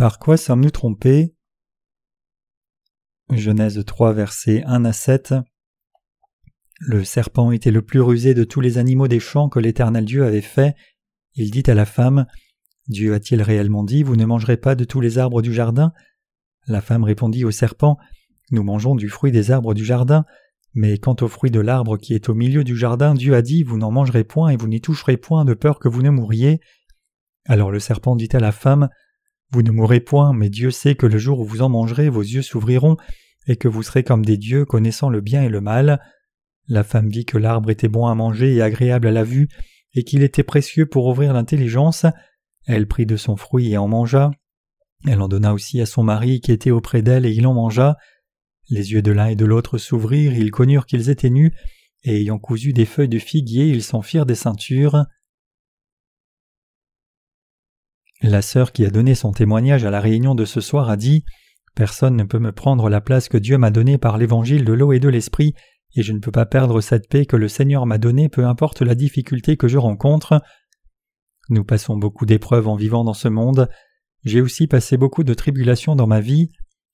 [0.00, 1.34] Par quoi sommes-nous trompés?
[3.30, 5.34] Genèse 3 versets 1 à 7
[6.78, 10.24] Le serpent était le plus rusé de tous les animaux des champs que l'Éternel Dieu
[10.24, 10.74] avait fait.
[11.34, 12.24] Il dit à la femme
[12.88, 15.92] Dieu a-t-il réellement dit Vous ne mangerez pas de tous les arbres du jardin?
[16.66, 17.98] La femme répondit au serpent
[18.52, 20.24] Nous mangeons du fruit des arbres du jardin,
[20.72, 23.64] mais quant au fruit de l'arbre qui est au milieu du jardin, Dieu a dit
[23.64, 26.58] Vous n'en mangerez point et vous n'y toucherez point de peur que vous ne mouriez.
[27.44, 28.88] Alors le serpent dit à la femme
[29.52, 32.22] Vous ne mourrez point, mais Dieu sait que le jour où vous en mangerez, vos
[32.22, 32.96] yeux s'ouvriront,
[33.46, 36.00] et que vous serez comme des dieux connaissant le bien et le mal.
[36.68, 39.48] La femme vit que l'arbre était bon à manger et agréable à la vue,
[39.94, 42.06] et qu'il était précieux pour ouvrir l'intelligence.
[42.66, 44.30] Elle prit de son fruit et en mangea.
[45.06, 47.96] Elle en donna aussi à son mari qui était auprès d'elle et il en mangea.
[48.68, 51.52] Les yeux de l'un et de l'autre s'ouvrirent, ils connurent qu'ils étaient nus,
[52.04, 55.04] et ayant cousu des feuilles de figuier, ils s'en firent des ceintures.
[58.22, 61.24] La sœur qui a donné son témoignage à la réunion de ce soir a dit
[61.74, 64.92] Personne ne peut me prendre la place que Dieu m'a donnée par l'évangile de l'eau
[64.92, 65.54] et de l'esprit,
[65.96, 68.82] et je ne peux pas perdre cette paix que le Seigneur m'a donnée peu importe
[68.82, 70.42] la difficulté que je rencontre.
[71.48, 73.68] Nous passons beaucoup d'épreuves en vivant dans ce monde.
[74.24, 76.50] J'ai aussi passé beaucoup de tribulations dans ma vie.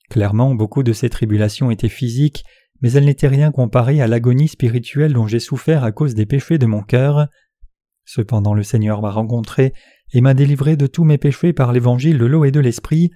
[0.08, 2.44] Clairement, beaucoup de ces tribulations étaient physiques,
[2.80, 6.58] mais elles n'étaient rien comparées à l'agonie spirituelle dont j'ai souffert à cause des péchés
[6.58, 7.26] de mon cœur.
[8.06, 9.74] Cependant le Seigneur m'a rencontré
[10.12, 13.10] et m'a délivré de tous mes péchés par l'évangile de l'eau et de l'esprit,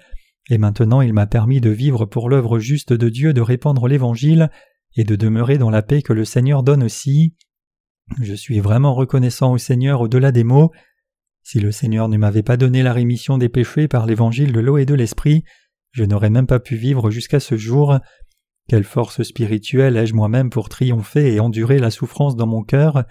[0.51, 4.51] et maintenant il m'a permis de vivre pour l'œuvre juste de Dieu de répandre l'évangile
[4.97, 7.37] et de demeurer dans la paix que le Seigneur donne aussi.
[8.21, 10.73] Je suis vraiment reconnaissant au Seigneur au-delà des mots,
[11.45, 14.77] si le Seigneur ne m'avait pas donné la rémission des péchés par l'évangile de l'eau
[14.77, 15.45] et de l'esprit,
[15.93, 17.99] je n'aurais même pas pu vivre jusqu'à ce jour.
[18.69, 23.05] Quelle force spirituelle ai-je moi-même pour triompher et endurer la souffrance dans mon cœur?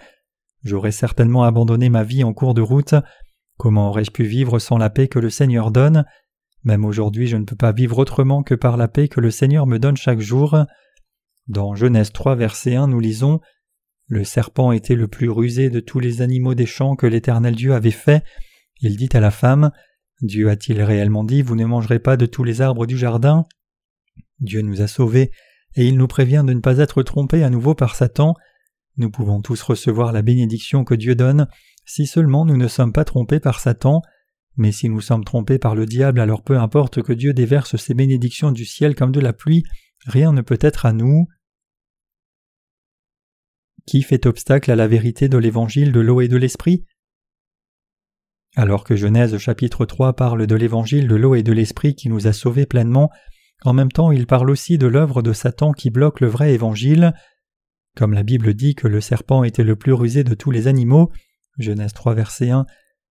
[0.62, 2.94] J'aurais certainement abandonné ma vie en cours de route.
[3.56, 6.04] Comment aurais-je pu vivre sans la paix que le Seigneur donne?
[6.64, 9.66] Même aujourd'hui je ne peux pas vivre autrement que par la paix que le Seigneur
[9.66, 10.58] me donne chaque jour.
[11.48, 13.40] Dans Genèse 3 verset 1 nous lisons
[14.10, 17.74] le serpent était le plus rusé de tous les animaux des champs que l'Éternel Dieu
[17.74, 18.24] avait fait.
[18.80, 19.70] Il dit à la femme
[20.20, 23.46] Dieu a-t-il réellement dit Vous ne mangerez pas de tous les arbres du jardin?
[24.40, 25.30] Dieu nous a sauvés,
[25.76, 28.34] et il nous prévient de ne pas être trompés à nouveau par Satan.
[28.96, 31.46] Nous pouvons tous recevoir la bénédiction que Dieu donne,
[31.84, 34.02] si seulement nous ne sommes pas trompés par Satan.
[34.56, 37.94] Mais si nous sommes trompés par le diable, alors peu importe que Dieu déverse ses
[37.94, 39.64] bénédictions du ciel comme de la pluie,
[40.06, 41.28] rien ne peut être à nous.
[43.86, 46.84] Qui fait obstacle à la vérité de l'évangile de l'eau et de l'esprit?
[48.56, 52.26] Alors que Genèse chapitre 3 parle de l'évangile de l'eau et de l'esprit qui nous
[52.26, 53.10] a sauvés pleinement,
[53.64, 57.14] en même temps il parle aussi de l'œuvre de Satan qui bloque le vrai évangile.
[57.96, 61.10] Comme la Bible dit que le serpent était le plus rusé de tous les animaux,
[61.58, 62.66] Genèse 3 verset 1,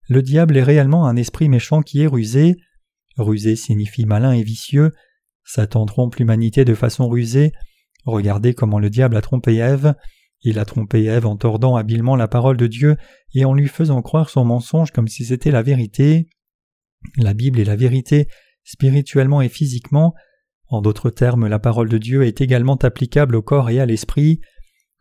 [0.08, 2.56] le diable est réellement un esprit méchant qui est rusé.
[3.16, 4.92] Rusé signifie malin et vicieux.
[5.44, 7.52] Satan trompe l'humanité de façon rusée.
[8.04, 9.94] Regardez comment le diable a trompé Ève.
[10.42, 12.96] Il a trompé Ève en tordant habilement la parole de Dieu
[13.34, 16.28] et en lui faisant croire son mensonge comme si c'était la vérité.
[17.18, 18.28] La Bible est la vérité,
[18.64, 20.14] spirituellement et physiquement.
[20.68, 24.40] En d'autres termes, la parole de Dieu est également applicable au corps et à l'esprit.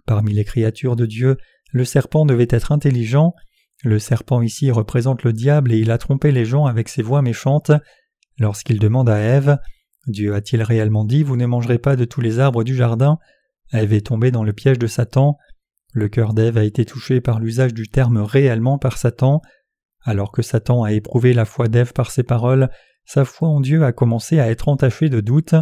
[0.07, 1.37] Parmi les créatures de Dieu,
[1.71, 3.35] le serpent devait être intelligent.
[3.83, 7.21] Le serpent ici représente le diable et il a trompé les gens avec ses voix
[7.21, 7.71] méchantes.
[8.39, 9.59] Lorsqu'il demande à Ève
[10.07, 13.19] Dieu a-t-il réellement dit Vous ne mangerez pas de tous les arbres du jardin?
[13.73, 15.37] Ève est tombée dans le piège de Satan.
[15.93, 19.41] Le cœur d'Ève a été touché par l'usage du terme réellement par Satan.
[20.03, 22.69] Alors que Satan a éprouvé la foi d'Ève par ses paroles,
[23.03, 25.55] sa foi en Dieu a commencé à être entachée de doutes.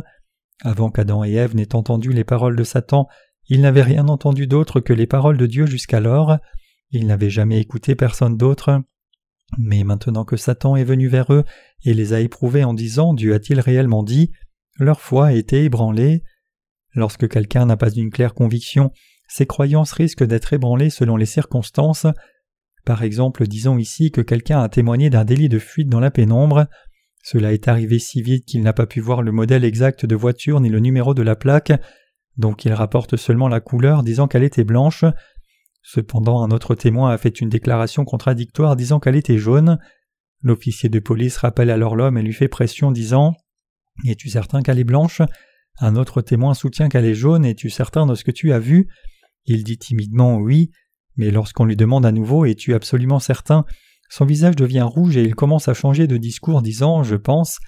[0.62, 3.08] Avant qu'Adam et Ève n'aient entendu les paroles de Satan,
[3.48, 6.38] ils n'avaient rien entendu d'autre que les paroles de Dieu jusqu'alors.
[6.92, 8.82] Ils n'avaient jamais écouté personne d'autre.
[9.58, 11.44] Mais maintenant que Satan est venu vers eux
[11.84, 14.32] et les a éprouvés en disant Dieu a-t-il réellement dit,
[14.80, 16.24] leur foi a été ébranlée.
[16.94, 18.92] Lorsque quelqu'un n'a pas une claire conviction,
[19.28, 22.08] ses croyances risquent d'être ébranlées selon les circonstances.
[22.86, 26.68] Par exemple, disons ici que quelqu'un a témoigné d'un délit de fuite dans la pénombre.
[27.24, 30.60] Cela est arrivé si vite qu'il n'a pas pu voir le modèle exact de voiture
[30.60, 31.74] ni le numéro de la plaque,
[32.38, 35.06] donc il rapporte seulement la couleur disant qu'elle était blanche.
[35.82, 39.80] Cependant, un autre témoin a fait une déclaration contradictoire disant qu'elle était jaune.
[40.42, 43.36] L'officier de police rappelle alors l'homme et lui fait pression disant
[44.06, 45.22] Es-tu certain qu'elle est blanche?
[45.80, 48.88] Un autre témoin soutient qu'elle est jaune, es-tu certain de ce que tu as vu?
[49.46, 50.72] Il dit timidement oui,
[51.18, 53.66] mais lorsqu'on lui demande à nouveau es-tu absolument certain?
[54.10, 57.60] Son visage devient rouge et il commence à changer de discours disant je pense,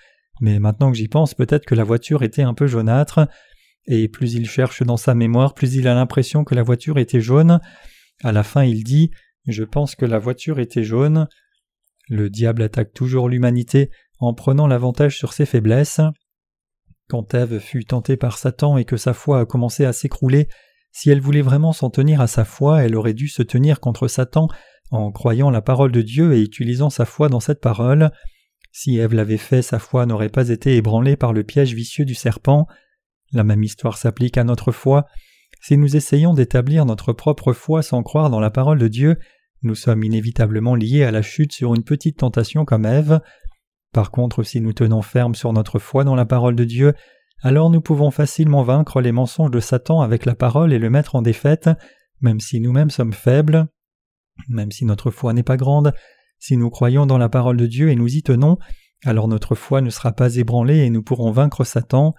[0.41, 3.27] mais maintenant que j'y pense peut-être que la voiture était un peu jaunâtre,
[3.87, 7.21] et plus il cherche dans sa mémoire, plus il a l'impression que la voiture était
[7.21, 7.59] jaune.
[8.23, 9.11] À la fin il dit
[9.47, 11.27] je pense que la voiture était jaune.
[12.09, 13.89] Le diable attaque toujours l'humanité
[14.19, 16.01] en prenant l'avantage sur ses faiblesses.
[17.07, 20.49] Quand Ève fut tentée par Satan et que sa foi a commencé à s'écrouler,
[20.91, 24.07] si elle voulait vraiment s'en tenir à sa foi, elle aurait dû se tenir contre
[24.07, 24.49] Satan
[24.91, 28.11] en croyant la parole de Dieu et utilisant sa foi dans cette parole.
[28.71, 32.15] Si Ève l'avait fait, sa foi n'aurait pas été ébranlée par le piège vicieux du
[32.15, 32.67] serpent.
[33.33, 35.05] La même histoire s'applique à notre foi.
[35.61, 39.17] Si nous essayons d'établir notre propre foi sans croire dans la parole de Dieu,
[39.63, 43.19] nous sommes inévitablement liés à la chute sur une petite tentation comme Ève.
[43.91, 46.93] Par contre, si nous tenons ferme sur notre foi dans la parole de Dieu,
[47.41, 51.15] alors nous pouvons facilement vaincre les mensonges de Satan avec la parole et le mettre
[51.15, 51.69] en défaite,
[52.21, 53.67] même si nous-mêmes sommes faibles.
[54.49, 55.93] Même si notre foi n'est pas grande,
[56.39, 58.57] si nous croyons dans la parole de Dieu et nous y tenons,
[59.03, 62.13] alors notre foi ne sera pas ébranlée et nous pourrons vaincre Satan.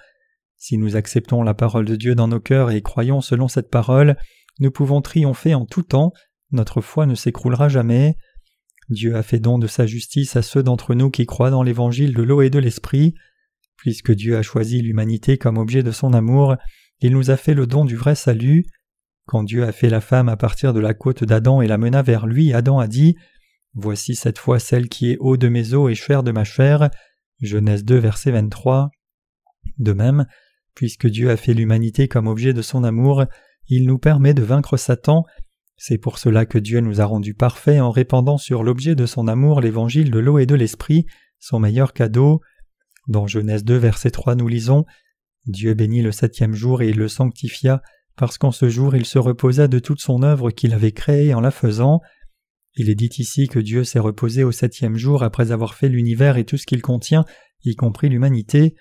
[0.58, 4.16] Si nous acceptons la parole de Dieu dans nos cœurs et croyons selon cette parole,
[4.58, 6.12] nous pouvons triompher en tout temps,
[6.50, 8.16] notre foi ne s'écroulera jamais.
[8.88, 12.14] Dieu a fait don de sa justice à ceux d'entre nous qui croient dans l'évangile
[12.14, 13.14] de l'eau et de l'esprit.
[13.76, 16.56] Puisque Dieu a choisi l'humanité comme objet de son amour,
[17.00, 18.64] il nous a fait le don du vrai salut.
[19.26, 22.02] Quand Dieu a fait la femme à partir de la côte d'Adam et la mena
[22.02, 23.14] vers lui, Adam a dit
[23.74, 26.90] Voici cette fois celle qui est haut de mes os et chair de ma chair.
[27.40, 28.90] Genèse 2, verset 23.
[29.78, 30.26] De même,
[30.78, 33.24] puisque Dieu a fait l'humanité comme objet de son amour,
[33.66, 35.24] il nous permet de vaincre Satan
[35.80, 39.28] c'est pour cela que Dieu nous a rendus parfaits en répandant sur l'objet de son
[39.28, 41.06] amour l'évangile de l'eau et de l'esprit,
[41.38, 42.40] son meilleur cadeau.
[43.06, 44.84] Dans Genèse 2, verset 3, nous lisons
[45.46, 47.80] Dieu bénit le septième jour et il le sanctifia,
[48.16, 51.40] parce qu'en ce jour il se reposa de toute son œuvre qu'il avait créée en
[51.40, 52.00] la faisant.
[52.74, 56.38] Il est dit ici que Dieu s'est reposé au septième jour après avoir fait l'univers
[56.38, 57.24] et tout ce qu'il contient,
[57.64, 58.74] y compris l'humanité.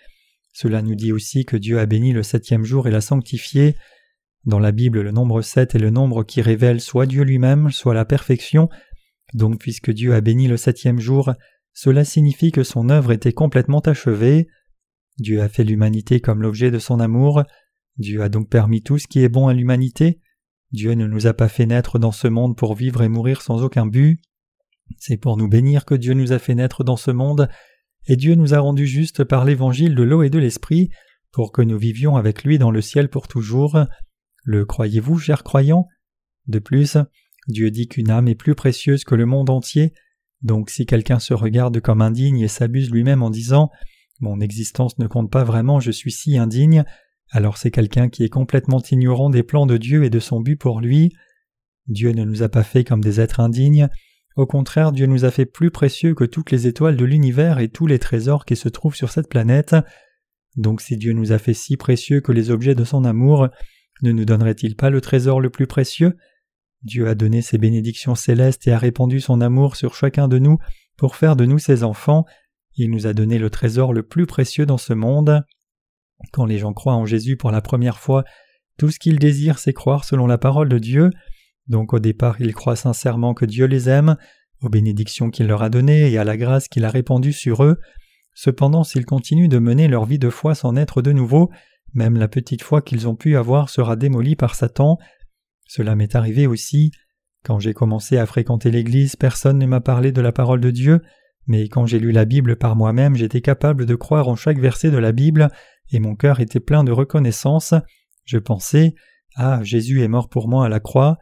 [0.59, 3.75] Cela nous dit aussi que Dieu a béni le septième jour et l'a sanctifié.
[4.43, 7.93] Dans la Bible, le nombre 7 est le nombre qui révèle soit Dieu lui-même, soit
[7.93, 8.67] la perfection.
[9.35, 11.31] Donc puisque Dieu a béni le septième jour,
[11.73, 14.47] cela signifie que son œuvre était complètement achevée.
[15.19, 17.43] Dieu a fait l'humanité comme l'objet de son amour.
[17.97, 20.21] Dieu a donc permis tout ce qui est bon à l'humanité.
[20.71, 23.61] Dieu ne nous a pas fait naître dans ce monde pour vivre et mourir sans
[23.61, 24.23] aucun but.
[24.97, 27.47] C'est pour nous bénir que Dieu nous a fait naître dans ce monde,
[28.07, 30.89] et Dieu nous a rendus justes par l'évangile de l'eau et de l'esprit,
[31.31, 33.77] pour que nous vivions avec lui dans le ciel pour toujours.
[34.43, 35.87] Le croyez-vous, chers croyants?
[36.47, 36.97] De plus,
[37.47, 39.93] Dieu dit qu'une âme est plus précieuse que le monde entier,
[40.41, 43.69] donc si quelqu'un se regarde comme indigne et s'abuse lui-même en disant
[44.19, 46.85] Mon existence ne compte pas vraiment, je suis si indigne,
[47.29, 50.55] alors c'est quelqu'un qui est complètement ignorant des plans de Dieu et de son but
[50.55, 51.11] pour lui.
[51.87, 53.89] Dieu ne nous a pas fait comme des êtres indignes,
[54.37, 57.69] au contraire Dieu nous a fait plus précieux que toutes les étoiles de l'univers et
[57.69, 59.75] tous les trésors qui se trouvent sur cette planète.
[60.55, 63.49] Donc si Dieu nous a fait si précieux que les objets de son amour,
[64.03, 66.15] ne nous donnerait-il pas le trésor le plus précieux?
[66.83, 70.59] Dieu a donné ses bénédictions célestes et a répandu son amour sur chacun de nous
[70.97, 72.25] pour faire de nous ses enfants.
[72.75, 75.43] Il nous a donné le trésor le plus précieux dans ce monde.
[76.31, 78.23] Quand les gens croient en Jésus pour la première fois,
[78.77, 81.09] tout ce qu'ils désirent, c'est croire selon la parole de Dieu.
[81.67, 84.15] Donc au départ, ils croient sincèrement que Dieu les aime,
[84.61, 87.79] aux bénédictions qu'il leur a données et à la grâce qu'il a répandue sur eux.
[88.33, 91.49] Cependant, s'ils continuent de mener leur vie de foi sans naître de nouveau,
[91.93, 94.97] même la petite foi qu'ils ont pu avoir sera démolie par Satan.
[95.67, 96.91] Cela m'est arrivé aussi.
[97.43, 101.01] Quand j'ai commencé à fréquenter l'Église, personne ne m'a parlé de la parole de Dieu,
[101.47, 104.91] mais quand j'ai lu la Bible par moi-même, j'étais capable de croire en chaque verset
[104.91, 105.49] de la Bible,
[105.91, 107.73] et mon cœur était plein de reconnaissance.
[108.25, 108.93] Je pensais
[109.35, 111.17] Ah, Jésus est mort pour moi à la croix.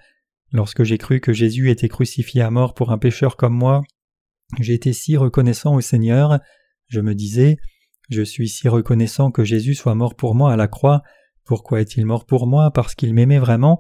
[0.56, 3.82] Lorsque j'ai cru que Jésus était crucifié à mort pour un pécheur comme moi,
[4.62, 6.40] j'ai été si reconnaissant au Seigneur.
[6.88, 7.58] Je me disais
[8.10, 11.04] je suis si reconnaissant que Jésus soit mort pour moi à la croix.
[11.44, 12.72] Pourquoi est-il mort pour moi?
[12.72, 13.80] Parce qu'il m'aimait vraiment.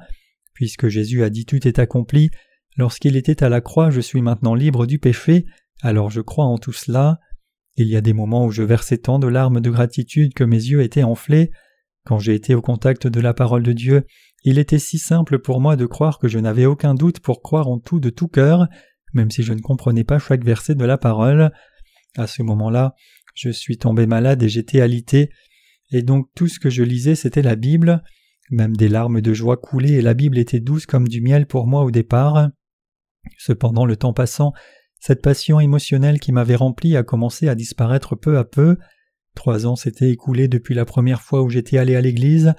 [0.53, 2.29] Puisque Jésus a dit tout est accompli,
[2.75, 5.46] lorsqu'il était à la croix je suis maintenant libre du péché,
[5.82, 7.22] alors je crois en tout cela.
[7.77, 10.58] Il y a des moments où je versais tant de larmes de gratitude que mes
[10.58, 11.51] yeux étaient enflés.
[12.05, 14.05] Quand j'ai été au contact de la parole de Dieu,
[14.43, 17.67] il était si simple pour moi de croire que je n'avais aucun doute pour croire
[17.67, 18.67] en tout de tout cœur,
[19.13, 21.51] même si je ne comprenais pas chaque verset de la parole.
[22.15, 22.93] À ce moment-là,
[23.33, 25.31] je suis tombé malade et j'étais alité,
[25.91, 28.03] et donc tout ce que je lisais c'était la Bible,
[28.51, 31.65] même des larmes de joie coulaient et la Bible était douce comme du miel pour
[31.65, 32.50] moi au départ.
[33.38, 34.53] Cependant le temps passant,
[35.00, 38.77] cette passion émotionnelle qui m'avait rempli a commencé à disparaître peu à peu.
[39.35, 42.53] Trois ans s'étaient écoulés depuis la première fois où j'étais allé à l'église,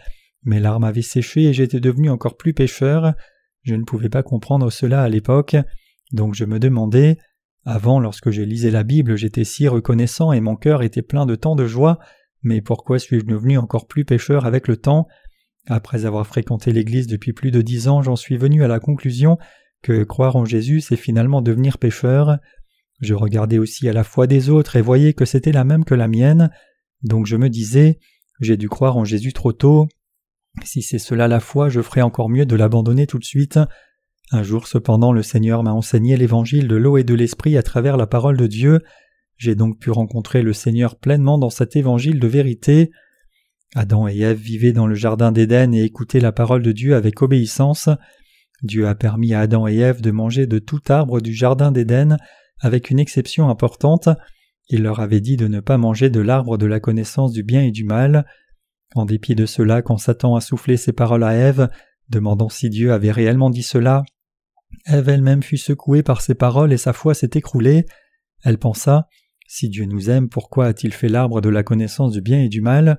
[0.44, 3.14] mes larmes avaient séché et j'étais devenu encore plus pécheur.
[3.62, 5.56] Je ne pouvais pas comprendre cela à l'époque,
[6.12, 7.18] donc je me demandais
[7.64, 11.34] avant, lorsque je lisais la Bible, j'étais si reconnaissant et mon cœur était plein de
[11.34, 11.98] tant de joie,
[12.42, 15.08] mais pourquoi suis-je devenu encore plus pécheur avec le temps?
[15.66, 19.36] Après avoir fréquenté l'Église depuis plus de dix ans, j'en suis venu à la conclusion
[19.82, 22.38] que croire en Jésus, c'est finalement devenir pécheur.
[23.00, 25.94] Je regardais aussi à la foi des autres et voyais que c'était la même que
[25.94, 26.50] la mienne,
[27.02, 27.98] donc je me disais
[28.40, 29.88] j'ai dû croire en Jésus trop tôt.
[30.64, 33.58] Si c'est cela la foi, je ferais encore mieux de l'abandonner tout de suite.
[34.32, 37.96] Un jour cependant le Seigneur m'a enseigné l'évangile de l'eau et de l'esprit à travers
[37.96, 38.80] la parole de Dieu.
[39.36, 42.90] J'ai donc pu rencontrer le Seigneur pleinement dans cet évangile de vérité.
[43.74, 47.22] Adam et Ève vivaient dans le jardin d'Éden et écoutaient la parole de Dieu avec
[47.22, 47.88] obéissance.
[48.62, 52.16] Dieu a permis à Adam et Ève de manger de tout arbre du jardin d'Éden,
[52.60, 54.08] avec une exception importante.
[54.68, 57.62] Il leur avait dit de ne pas manger de l'arbre de la connaissance du bien
[57.62, 58.26] et du mal.
[58.94, 61.68] En dépit de cela, quand Satan a soufflé ses paroles à Ève,
[62.08, 64.04] demandant si Dieu avait réellement dit cela,
[64.86, 67.86] Ève elle-même fut secouée par ces paroles et sa foi s'est écroulée.
[68.44, 69.08] Elle pensa
[69.46, 72.60] Si Dieu nous aime, pourquoi a-t-il fait l'arbre de la connaissance du bien et du
[72.60, 72.98] mal?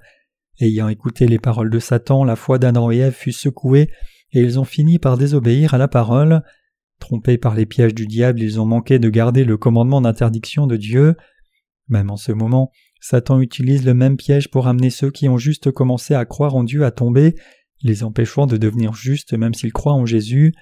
[0.60, 3.92] Ayant écouté les paroles de Satan, la foi d'Adam et Ève fut secouée,
[4.32, 6.42] et ils ont fini par désobéir à la parole.
[7.00, 10.77] Trompés par les pièges du diable, ils ont manqué de garder le commandement d'interdiction de
[10.77, 11.16] Dieu.
[11.88, 15.72] Même en ce moment, Satan utilise le même piège pour amener ceux qui ont juste
[15.72, 17.36] commencé à croire en Dieu à tomber,
[17.84, 20.54] les empêchant de devenir justes même s'ils croient en Jésus.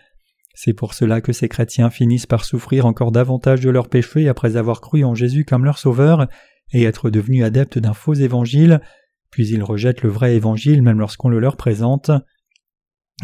[0.54, 4.58] C'est pour cela que ces chrétiens finissent par souffrir encore davantage de leurs péchés après
[4.58, 6.28] avoir cru en Jésus comme leur sauveur
[6.72, 8.82] et être devenus adeptes d'un faux évangile,
[9.32, 12.12] puis ils rejettent le vrai évangile même lorsqu'on le leur présente.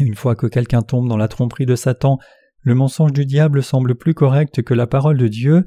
[0.00, 2.18] Une fois que quelqu'un tombe dans la tromperie de Satan,
[2.62, 5.66] le mensonge du diable semble plus correct que la parole de Dieu,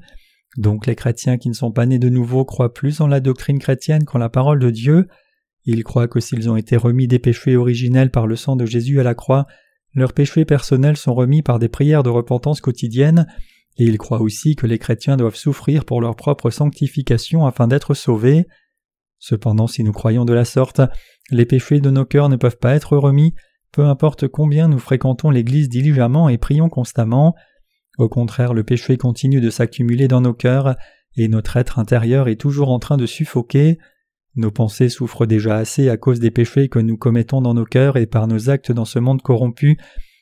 [0.57, 3.59] donc les chrétiens qui ne sont pas nés de nouveau croient plus en la doctrine
[3.59, 5.07] chrétienne qu'en la parole de Dieu.
[5.65, 8.99] Ils croient que s'ils ont été remis des péchés originels par le sang de Jésus
[8.99, 9.47] à la croix,
[9.93, 13.27] leurs péchés personnels sont remis par des prières de repentance quotidiennes,
[13.77, 17.93] et ils croient aussi que les chrétiens doivent souffrir pour leur propre sanctification afin d'être
[17.93, 18.45] sauvés.
[19.19, 20.81] Cependant, si nous croyons de la sorte,
[21.31, 23.33] les péchés de nos cœurs ne peuvent pas être remis,
[23.75, 27.35] peu importe combien nous fréquentons l'Église diligemment et prions constamment.
[27.97, 30.77] Au contraire, le péché continue de s'accumuler dans nos cœurs,
[31.17, 33.77] et notre être intérieur est toujours en train de suffoquer.
[34.37, 37.97] Nos pensées souffrent déjà assez à cause des péchés que nous commettons dans nos cœurs
[37.97, 39.77] et par nos actes dans ce monde corrompu,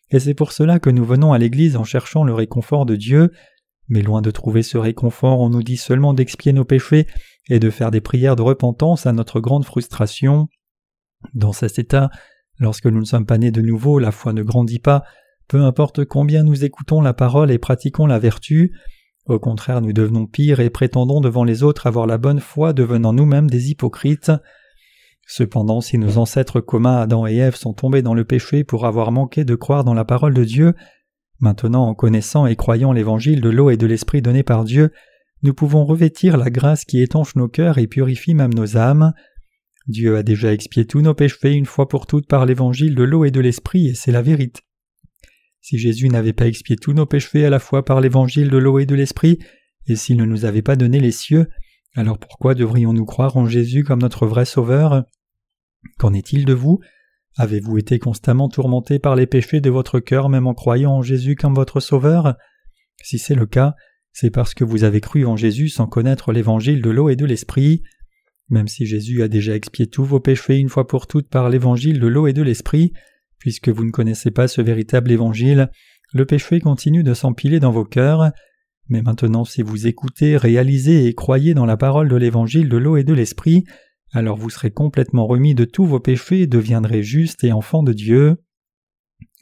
[0.09, 3.29] et c'est pour cela que nous venons à l'Église en cherchant le réconfort de Dieu,
[3.87, 7.05] mais loin de trouver ce réconfort, on nous dit seulement d'expier nos péchés
[7.49, 10.47] et de faire des prières de repentance à notre grande frustration.
[11.35, 12.09] Dans cet état,
[12.63, 15.03] lorsque nous ne sommes pas nés de nouveau, la foi ne grandit pas,
[15.47, 18.71] peu importe combien nous écoutons la parole et pratiquons la vertu,
[19.27, 23.13] au contraire nous devenons pires et prétendons devant les autres avoir la bonne foi, devenant
[23.13, 24.31] nous-mêmes des hypocrites.
[25.27, 29.11] Cependant, si nos ancêtres communs Adam et Ève sont tombés dans le péché pour avoir
[29.11, 30.73] manqué de croire dans la parole de Dieu,
[31.39, 34.91] maintenant en connaissant et croyant l'évangile de l'eau et de l'esprit donné par Dieu,
[35.43, 39.13] nous pouvons revêtir la grâce qui étanche nos cœurs et purifie même nos âmes.
[39.87, 43.25] Dieu a déjà expié tous nos péchés une fois pour toutes par l'évangile de l'eau
[43.25, 44.61] et de l'esprit, et c'est la vérité.
[45.61, 48.79] Si Jésus n'avait pas expié tous nos péchés à la fois par l'évangile de l'eau
[48.79, 49.39] et de l'esprit,
[49.87, 51.47] et s'il ne nous avait pas donné les cieux,
[51.95, 55.03] alors pourquoi devrions-nous croire en Jésus comme notre vrai Sauveur?
[55.99, 56.79] Qu'en est-il de vous?
[57.37, 61.35] Avez-vous été constamment tourmenté par les péchés de votre cœur même en croyant en Jésus
[61.35, 62.35] comme votre Sauveur?
[63.03, 63.75] Si c'est le cas,
[64.11, 67.25] c'est parce que vous avez cru en Jésus sans connaître l'évangile de l'eau et de
[67.25, 67.83] l'esprit.
[68.53, 71.99] Même si Jésus a déjà expié tous vos péchés une fois pour toutes par l'évangile
[71.99, 72.93] de l'eau et de l'esprit,
[73.43, 75.69] Puisque vous ne connaissez pas ce véritable évangile,
[76.13, 78.31] le péché continue de s'empiler dans vos cœurs.
[78.87, 82.95] Mais maintenant, si vous écoutez, réalisez et croyez dans la parole de l'évangile de l'eau
[82.95, 83.65] et de l'esprit,
[84.13, 87.91] alors vous serez complètement remis de tous vos péchés et deviendrez juste et enfant de
[87.91, 88.37] Dieu.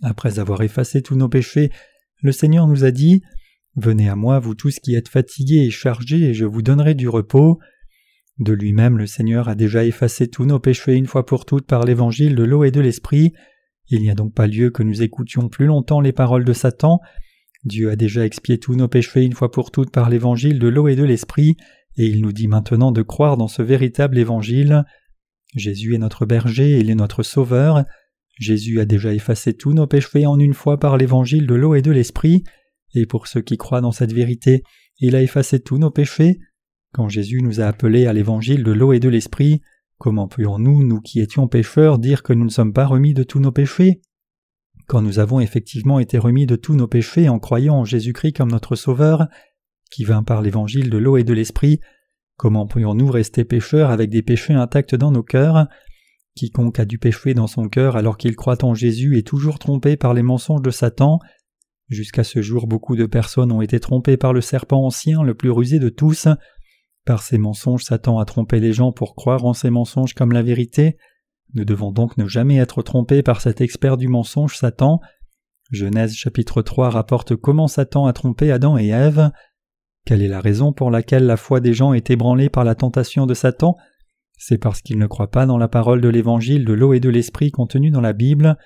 [0.02, 1.70] Après avoir effacé tous nos péchés,
[2.24, 3.22] le Seigneur nous a dit
[3.76, 7.08] Venez à moi, vous tous qui êtes fatigués et chargés, et je vous donnerai du
[7.08, 7.60] repos.
[8.42, 11.84] De lui-même, le Seigneur a déjà effacé tous nos péchés une fois pour toutes par
[11.84, 13.34] l'évangile de l'eau et de l'esprit.
[13.88, 17.00] Il n'y a donc pas lieu que nous écoutions plus longtemps les paroles de Satan.
[17.66, 20.88] Dieu a déjà expié tous nos péchés une fois pour toutes par l'évangile de l'eau
[20.88, 21.56] et de l'esprit,
[21.98, 24.86] et il nous dit maintenant de croire dans ce véritable évangile.
[25.56, 27.84] Jésus est notre berger il est notre sauveur.
[28.40, 31.84] Jésus a déjà effacé tous nos péchés en une fois par l'évangile de l'eau et
[31.84, 32.44] de l'esprit,
[32.96, 34.64] et pour ceux qui croient dans cette vérité,
[34.98, 36.40] il a effacé tous nos péchés.
[36.94, 39.62] Quand Jésus nous a appelés à l'évangile de l'eau et de l'esprit,
[40.02, 43.40] Comment pourrions-nous, nous qui étions pécheurs, dire que nous ne sommes pas remis de tous
[43.40, 44.02] nos péchés?
[44.88, 48.50] Quand nous avons effectivement été remis de tous nos péchés en croyant en Jésus-Christ comme
[48.50, 49.28] notre Sauveur,
[49.92, 51.82] qui vint par l'évangile de l'eau et de l'esprit,
[52.36, 55.68] comment pourrions-nous rester pécheurs avec des péchés intacts dans nos cœurs?
[56.36, 59.98] Quiconque a du péché dans son cœur alors qu'il croit en Jésus est toujours trompé
[59.98, 61.20] par les mensonges de Satan.
[61.90, 65.52] Jusqu'à ce jour, beaucoup de personnes ont été trompées par le serpent ancien, le plus
[65.52, 66.28] rusé de tous.
[67.06, 70.44] Par ces mensonges, Satan a trompé les gens pour croire en ces mensonges comme la
[70.44, 70.98] vérité.
[71.54, 75.00] Nous devons donc ne jamais être trompés par cet expert du mensonge Satan.
[75.72, 79.32] Genèse chapitre 3 rapporte comment Satan a trompé Adam et Ève.
[80.06, 83.26] Quelle est la raison pour laquelle la foi des gens est ébranlée par la tentation
[83.26, 83.76] de Satan?
[84.38, 87.10] C'est parce qu'ils ne croient pas dans la parole de l'Évangile de l'eau et de
[87.10, 88.58] l'Esprit contenue dans la Bible.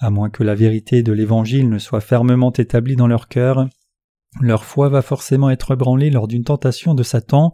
[0.00, 3.68] À moins que la vérité de l'Évangile ne soit fermement établie dans leur cœur,
[4.40, 7.52] leur foi va forcément être ébranlée lors d'une tentation de Satan.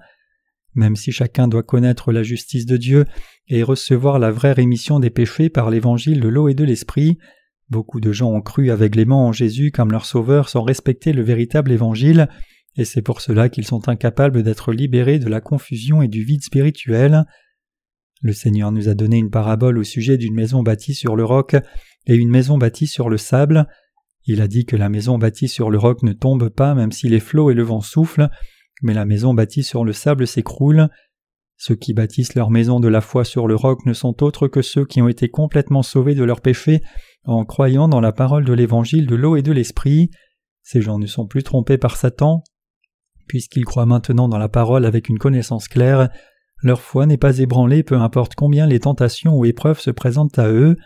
[0.75, 3.05] Même si chacun doit connaître la justice de Dieu
[3.49, 7.19] et recevoir la vraie rémission des péchés par l'évangile de l'eau et de l'esprit,
[7.69, 11.73] beaucoup de gens ont cru aveuglément en Jésus comme leur sauveur sans respecter le véritable
[11.73, 12.29] évangile,
[12.77, 16.45] et c'est pour cela qu'ils sont incapables d'être libérés de la confusion et du vide
[16.45, 17.25] spirituel.
[18.23, 21.57] Le Seigneur nous a donné une parabole au sujet d'une maison bâtie sur le roc
[22.07, 23.67] et une maison bâtie sur le sable.
[24.27, 27.09] Il a dit que la maison bâtie sur le roc ne tombe pas même si
[27.09, 28.29] les flots et le vent soufflent,
[28.83, 30.89] mais la maison bâtie sur le sable s'écroule.
[31.57, 34.63] Ceux qui bâtissent leur maison de la foi sur le roc ne sont autres que
[34.63, 36.81] ceux qui ont été complètement sauvés de leurs péchés
[37.25, 40.11] en croyant dans la parole de l'évangile de l'eau et de l'esprit.
[40.63, 42.43] Ces gens ne sont plus trompés par Satan.
[43.29, 46.09] Puisqu'ils croient maintenant dans la parole avec une connaissance claire,
[46.63, 50.49] leur foi n'est pas ébranlée peu importe combien les tentations ou épreuves se présentent à
[50.49, 50.77] eux.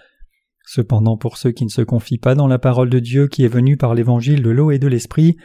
[0.66, 3.48] Cependant pour ceux qui ne se confient pas dans la parole de Dieu qui est
[3.48, 5.36] venue par l'évangile de l'eau et de l'esprit,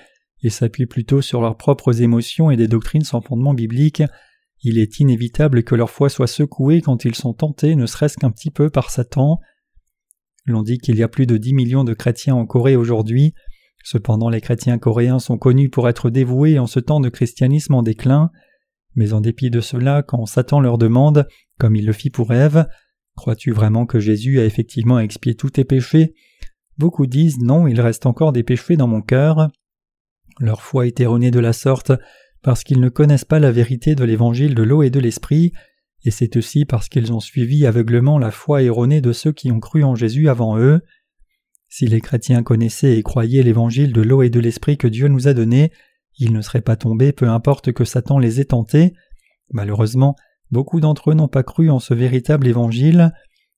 [0.41, 4.03] et s'appuient plutôt sur leurs propres émotions et des doctrines sans fondement biblique,
[4.61, 8.31] il est inévitable que leur foi soit secouée quand ils sont tentés ne serait-ce qu'un
[8.31, 9.39] petit peu par Satan.
[10.45, 13.33] L'on dit qu'il y a plus de dix millions de chrétiens en Corée aujourd'hui,
[13.83, 17.83] cependant les chrétiens coréens sont connus pour être dévoués en ce temps de christianisme en
[17.83, 18.31] déclin,
[18.95, 22.67] mais en dépit de cela, quand Satan leur demande, comme il le fit pour Ève,
[23.19, 26.13] Crois-tu vraiment que Jésus a effectivement expié tous tes péchés?
[26.77, 29.49] Beaucoup disent non, il reste encore des péchés dans mon cœur.
[30.39, 31.91] Leur foi est erronée de la sorte
[32.41, 35.51] parce qu'ils ne connaissent pas la vérité de l'évangile de l'eau et de l'esprit,
[36.05, 39.59] et c'est aussi parce qu'ils ont suivi aveuglement la foi erronée de ceux qui ont
[39.59, 40.79] cru en Jésus avant eux.
[41.67, 45.27] Si les chrétiens connaissaient et croyaient l'évangile de l'eau et de l'esprit que Dieu nous
[45.27, 45.73] a donné,
[46.19, 48.93] ils ne seraient pas tombés peu importe que Satan les ait tentés.
[49.51, 50.15] Malheureusement,
[50.51, 53.13] beaucoup d'entre eux n'ont pas cru en ce véritable évangile.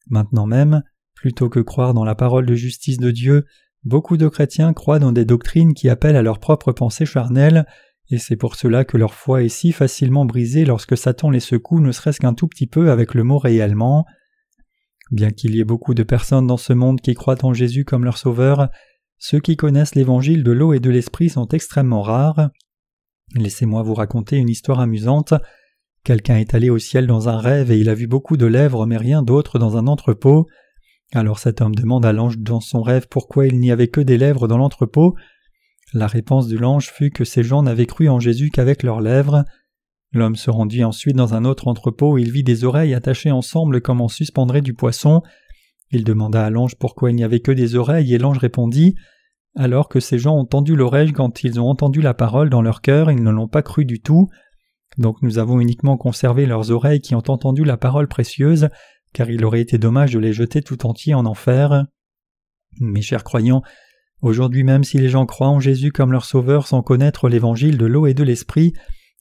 [0.10, 0.84] Maintenant même,
[1.16, 3.46] plutôt que croire dans la parole de justice de Dieu,
[3.84, 7.66] Beaucoup de chrétiens croient dans des doctrines qui appellent à leur propre pensée charnelle,
[8.12, 11.80] et c'est pour cela que leur foi est si facilement brisée lorsque Satan les secoue
[11.80, 14.06] ne serait-ce qu'un tout petit peu avec le mot réellement.
[15.10, 18.06] Bien qu'il y ait beaucoup de personnes dans ce monde qui croient en Jésus comme
[18.06, 18.70] leur sauveur,
[19.18, 22.52] ceux qui connaissent l'évangile de l'eau et de l'esprit sont extrêmement rares.
[23.36, 25.34] Laissez-moi vous raconter une histoire amusante.
[26.04, 28.88] Quelqu'un est allé au ciel dans un rêve et il a vu beaucoup de lèvres
[28.88, 30.48] mais rien d'autre dans un entrepôt.
[31.14, 34.18] Alors cet homme demande à l'ange dans son rêve pourquoi il n'y avait que des
[34.18, 35.16] lèvres dans l'entrepôt.
[35.94, 39.44] La réponse de l'ange fut que ces gens n'avaient cru en Jésus qu'avec leurs lèvres.
[40.14, 43.82] L'homme se rendit ensuite dans un autre entrepôt où il vit des oreilles attachées ensemble
[43.82, 45.22] comme on suspendrait du poisson.
[45.92, 48.96] Il demanda à l'ange pourquoi il n'y avait que des oreilles et l'ange répondit
[49.56, 52.82] Alors que ces gens ont tendu l'oreille quand ils ont entendu la parole dans leur
[52.82, 54.30] cœur, ils ne l'ont pas cru du tout.
[54.98, 58.70] Donc nous avons uniquement conservé leurs oreilles qui ont entendu la parole précieuse,
[59.14, 61.86] car il aurait été dommage de les jeter tout entiers en enfer.
[62.80, 63.62] Mes chers croyants,
[64.22, 67.86] aujourd'hui même si les gens croient en Jésus comme leur sauveur sans connaître l'évangile de
[67.86, 68.74] l'eau et de l'esprit,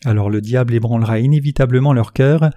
[0.04, 2.50] alors le diable ébranlera inévitablement leur cœur,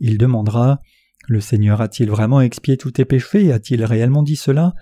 [0.00, 0.80] il demandera
[1.26, 3.52] Le Seigneur a-t-il vraiment expié tous tes péchés?
[3.52, 4.74] A-t-il réellement dit cela?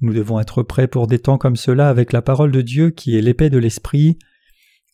[0.00, 3.16] Nous devons être prêts pour des temps comme cela avec la parole de Dieu qui
[3.16, 4.18] est l'épée de l'esprit.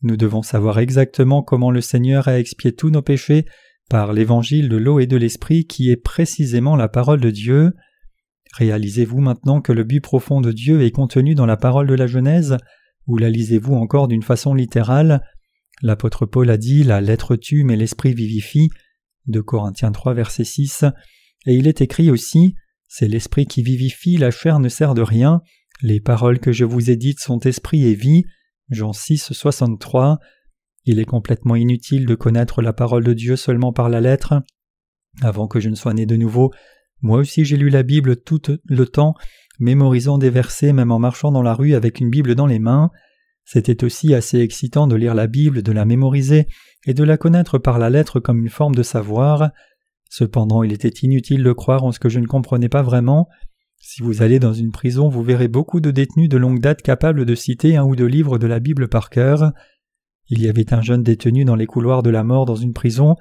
[0.02, 3.44] Nous devons savoir exactement comment le Seigneur a expié tous nos péchés
[3.90, 7.72] par l'évangile de l'eau et de l'esprit qui est précisément la parole de Dieu.
[8.54, 12.06] Réalisez-vous maintenant que le but profond de Dieu est contenu dans la parole de la
[12.06, 12.56] Genèse,
[13.06, 15.22] ou la lisez-vous encore d'une façon littérale?
[15.82, 18.70] L'apôtre Paul a dit La lettre tue mais l'esprit vivifie.
[19.26, 20.84] De Corinthiens 3 verset 6.
[21.46, 22.54] Et il est écrit aussi
[22.86, 25.42] C'est l'esprit qui vivifie, la chair ne sert de rien.
[25.82, 28.24] Les paroles que je vous ai dites sont esprit et vie.
[28.70, 30.18] Jean 6 63.
[30.84, 34.42] Il est complètement inutile de connaître la parole de Dieu seulement par la lettre.
[35.22, 36.52] Avant que je ne sois né de nouveau,
[37.02, 39.14] moi aussi j'ai lu la Bible tout le temps,
[39.58, 42.90] mémorisant des versets même en marchant dans la rue avec une Bible dans les mains.
[43.44, 46.46] C'était aussi assez excitant de lire la Bible, de la mémoriser
[46.86, 49.50] et de la connaître par la lettre comme une forme de savoir.
[50.08, 53.28] Cependant, il était inutile de croire en ce que je ne comprenais pas vraiment.
[53.82, 57.24] Si vous allez dans une prison, vous verrez beaucoup de détenus de longue date capables
[57.24, 59.52] de citer un ou deux livres de la Bible par cœur.
[60.28, 63.16] Il y avait un jeune détenu dans les couloirs de la mort dans une prison.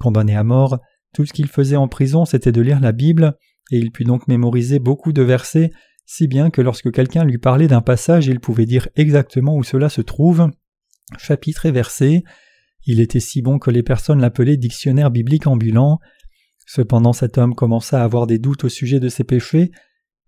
[0.00, 0.80] Condamné à mort,
[1.14, 3.36] tout ce qu'il faisait en prison c'était de lire la Bible,
[3.70, 5.70] et il put donc mémoriser beaucoup de versets,
[6.04, 9.88] si bien que lorsque quelqu'un lui parlait d'un passage il pouvait dire exactement où cela
[9.88, 10.50] se trouve,
[11.16, 12.24] chapitre et verset.
[12.84, 16.00] Il était si bon que les personnes l'appelaient dictionnaire biblique ambulant.
[16.66, 19.70] Cependant cet homme commença à avoir des doutes au sujet de ses péchés.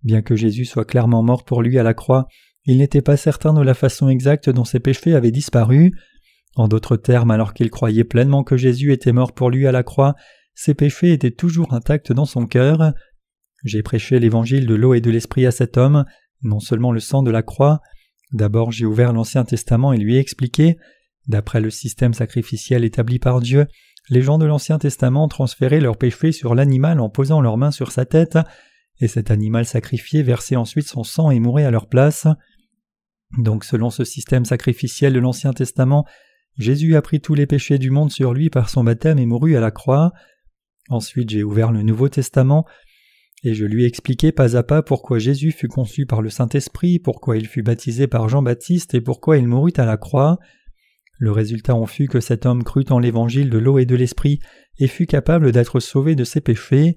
[0.04, 2.28] Bien que Jésus soit clairement mort pour lui à la croix,
[2.66, 5.92] il n'était pas certain de la façon exacte dont ses péchés avaient disparu.
[6.56, 9.82] En d'autres termes, alors qu'il croyait pleinement que Jésus était mort pour lui à la
[9.82, 10.14] croix,
[10.54, 12.92] ses péchés étaient toujours intacts dans son cœur.
[13.64, 16.04] J'ai prêché l'évangile de l'eau et de l'esprit à cet homme,
[16.42, 17.80] non seulement le sang de la croix.
[18.32, 20.76] D'abord j'ai ouvert l'Ancien Testament et lui ai expliqué.
[21.26, 23.66] D'après le système sacrificiel établi par Dieu,
[24.10, 27.90] les gens de l'Ancien Testament transféraient leurs péchés sur l'animal en posant leurs mains sur
[27.90, 28.38] sa tête,
[29.00, 32.26] et cet animal sacrifié versait ensuite son sang et mourait à leur place.
[33.38, 36.04] Donc selon ce système sacrificiel de l'Ancien Testament,
[36.56, 39.56] Jésus a pris tous les péchés du monde sur lui par son baptême et mourut
[39.56, 40.12] à la croix.
[40.88, 42.66] Ensuite j'ai ouvert le Nouveau Testament,
[43.42, 46.98] et je lui ai expliqué pas à pas pourquoi Jésus fut conçu par le Saint-Esprit,
[46.98, 50.38] pourquoi il fut baptisé par Jean-Baptiste et pourquoi il mourut à la croix.
[51.18, 54.38] Le résultat en fut que cet homme crut en l'évangile de l'eau et de l'esprit
[54.78, 56.96] et fut capable d'être sauvé de ses péchés.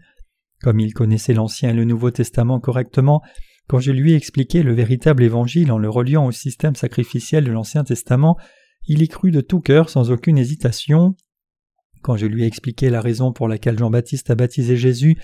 [0.61, 3.21] Comme il connaissait l'Ancien et le Nouveau Testament correctement,
[3.67, 7.51] quand je lui ai expliqué le véritable évangile en le reliant au système sacrificiel de
[7.51, 8.37] l'Ancien Testament,
[8.87, 11.15] il y crut de tout cœur sans aucune hésitation.
[12.01, 15.17] Quand je lui ai expliqué la raison pour laquelle Jean-Baptiste a baptisé Jésus,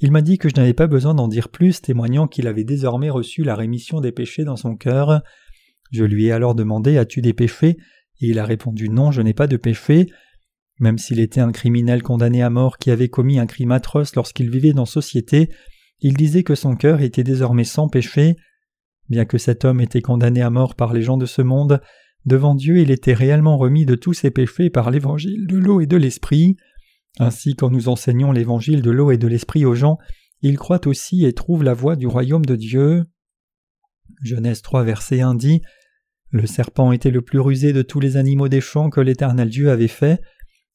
[0.00, 3.10] il m'a dit que je n'avais pas besoin d'en dire plus, témoignant qu'il avait désormais
[3.10, 5.20] reçu la rémission des péchés dans son cœur.
[5.92, 7.76] Je lui ai alors demandé As-tu des péchés?
[8.22, 10.06] Et il a répondu Non, je n'ai pas de péché.
[10.80, 14.50] Même s'il était un criminel condamné à mort qui avait commis un crime atroce lorsqu'il
[14.50, 15.50] vivait dans société,
[16.00, 18.36] il disait que son cœur était désormais sans péché.
[19.10, 21.82] Bien que cet homme était condamné à mort par les gens de ce monde,
[22.24, 25.86] devant Dieu il était réellement remis de tous ses péchés par l'évangile de l'eau et
[25.86, 26.56] de l'esprit.
[27.18, 29.98] Ainsi, quand nous enseignons l'évangile de l'eau et de l'esprit aux gens,
[30.40, 33.04] ils croient aussi et trouvent la voie du royaume de Dieu.
[34.22, 35.60] Genèse 3 verset 1 dit
[36.30, 39.70] Le serpent était le plus rusé de tous les animaux des champs que l'Éternel Dieu
[39.70, 40.22] avait fait.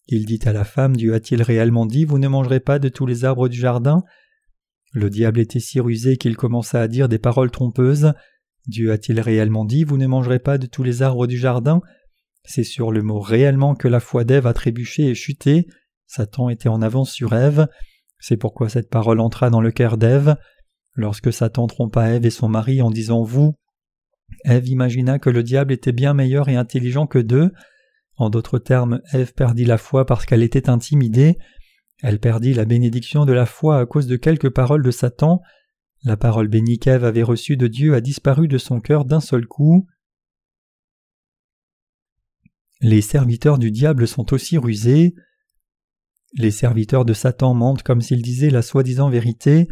[0.07, 3.05] Il dit à la femme Dieu a-t-il réellement dit Vous ne mangerez pas de tous
[3.05, 4.03] les arbres du jardin?
[4.93, 8.13] Le diable était si rusé qu'il commença à dire des paroles trompeuses.
[8.67, 11.81] Dieu a-t-il réellement dit Vous ne mangerez pas de tous les arbres du jardin?
[12.43, 15.67] C'est sur le mot réellement que la foi d'Ève a trébuché et chuté.
[16.05, 17.67] Satan était en avance sur Ève.
[18.19, 20.35] C'est pourquoi cette parole entra dans le cœur d'Ève.
[20.93, 23.55] Lorsque Satan trompa Ève et son mari en disant Vous,
[24.43, 27.51] Ève imagina que le diable était bien meilleur et intelligent que d'eux.
[28.17, 31.37] En d'autres termes, Ève perdit la foi parce qu'elle était intimidée.
[32.01, 35.41] Elle perdit la bénédiction de la foi à cause de quelques paroles de Satan.
[36.03, 39.45] La parole bénie qu'Ève avait reçue de Dieu a disparu de son cœur d'un seul
[39.47, 39.87] coup.
[42.81, 45.15] Les serviteurs du diable sont aussi rusés.
[46.33, 49.67] Les serviteurs de Satan mentent comme s'ils disaient la soi-disant vérité,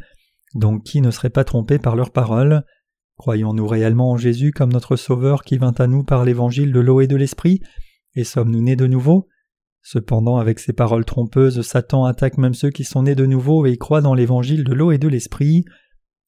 [0.56, 2.64] donc qui ne serait pas trompé par leurs paroles?
[3.18, 7.02] Croyons-nous réellement en Jésus comme notre Sauveur qui vint à nous par l'évangile de l'eau
[7.02, 7.62] et de l'esprit,
[8.16, 9.28] et sommes-nous nés de nouveau?
[9.82, 13.78] Cependant, avec ces paroles trompeuses, Satan attaque même ceux qui sont nés de nouveau et
[13.78, 15.66] croient dans l'évangile de l'eau et de l'esprit.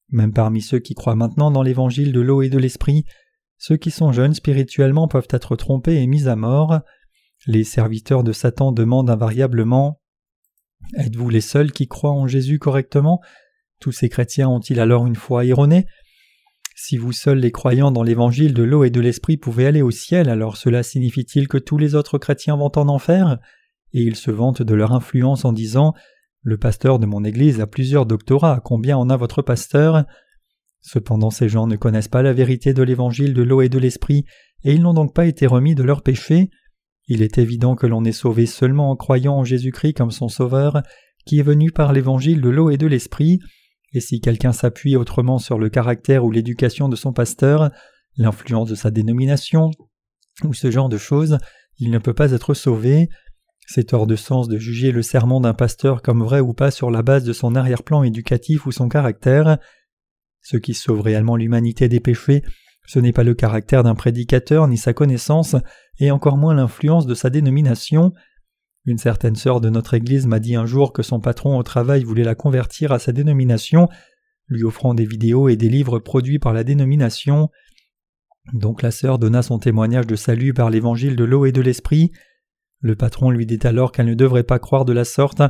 [0.10, 3.06] Même parmi ceux qui croient maintenant dans l'évangile de l'eau et de l'esprit,
[3.58, 6.82] ceux qui sont jeunes spirituellement peuvent être trompés et mis à mort.
[7.48, 10.02] Les serviteurs de Satan demandent invariablement
[10.98, 13.21] Êtes-vous les seuls qui croient en Jésus correctement?
[13.80, 15.86] Tous ces chrétiens ont-ils alors une foi erronée?
[16.77, 19.91] Si vous seuls les croyants dans l'évangile de l'eau et de l'esprit pouvaient aller au
[19.91, 23.39] ciel, alors cela signifie-t-il que tous les autres chrétiens vont en enfer?
[23.93, 25.93] Et ils se vantent de leur influence en disant
[26.41, 30.03] Le pasteur de mon église a plusieurs doctorats, combien en a votre pasteur?
[30.81, 34.25] Cependant ces gens ne connaissent pas la vérité de l'évangile de l'eau et de l'esprit,
[34.65, 36.49] et ils n'ont donc pas été remis de leurs péchés.
[37.07, 40.83] Il est évident que l'on est sauvé seulement en croyant en Jésus-Christ comme son Sauveur,
[41.25, 43.39] qui est venu par l'évangile de l'eau et de l'esprit,
[43.95, 47.71] et si quelqu'un s'appuie autrement sur le caractère ou l'éducation de son pasteur,
[48.17, 49.71] l'influence de sa dénomination,
[50.43, 51.38] ou ce genre de choses,
[51.79, 53.08] il ne peut pas être sauvé.
[53.67, 56.91] C'est hors de sens de juger le sermon d'un pasteur comme vrai ou pas sur
[56.91, 59.60] la base de son arrière-plan éducatif ou son caractère.
[60.41, 62.43] Ce qui sauve réellement l'humanité des péchés,
[62.86, 65.55] ce n'est pas le caractère d'un prédicateur ni sa connaissance,
[65.99, 68.12] et encore moins l'influence de sa dénomination.
[68.86, 72.04] Une certaine sœur de notre Église m'a dit un jour que son patron au travail
[72.04, 73.88] voulait la convertir à sa dénomination,
[74.48, 77.50] lui offrant des vidéos et des livres produits par la dénomination.
[78.54, 82.12] Donc la sœur donna son témoignage de salut par l'évangile de l'eau et de l'esprit.
[82.80, 85.41] Le patron lui dit alors qu'elle ne devrait pas croire de la sorte,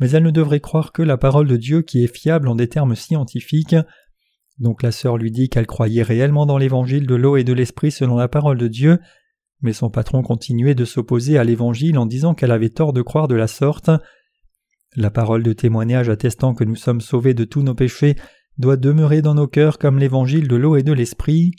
[0.00, 2.68] mais elle ne devrait croire que la parole de Dieu qui est fiable en des
[2.68, 3.76] termes scientifiques.
[4.58, 7.90] Donc la sœur lui dit qu'elle croyait réellement dans l'évangile de l'eau et de l'esprit
[7.90, 8.98] selon la parole de Dieu,
[9.60, 13.28] mais son patron continuait de s'opposer à l'évangile en disant qu'elle avait tort de croire
[13.28, 13.90] de la sorte.
[14.96, 18.16] La parole de témoignage attestant que nous sommes sauvés de tous nos péchés
[18.56, 21.52] doit demeurer dans nos cœurs comme l'évangile de l'eau et de l'esprit.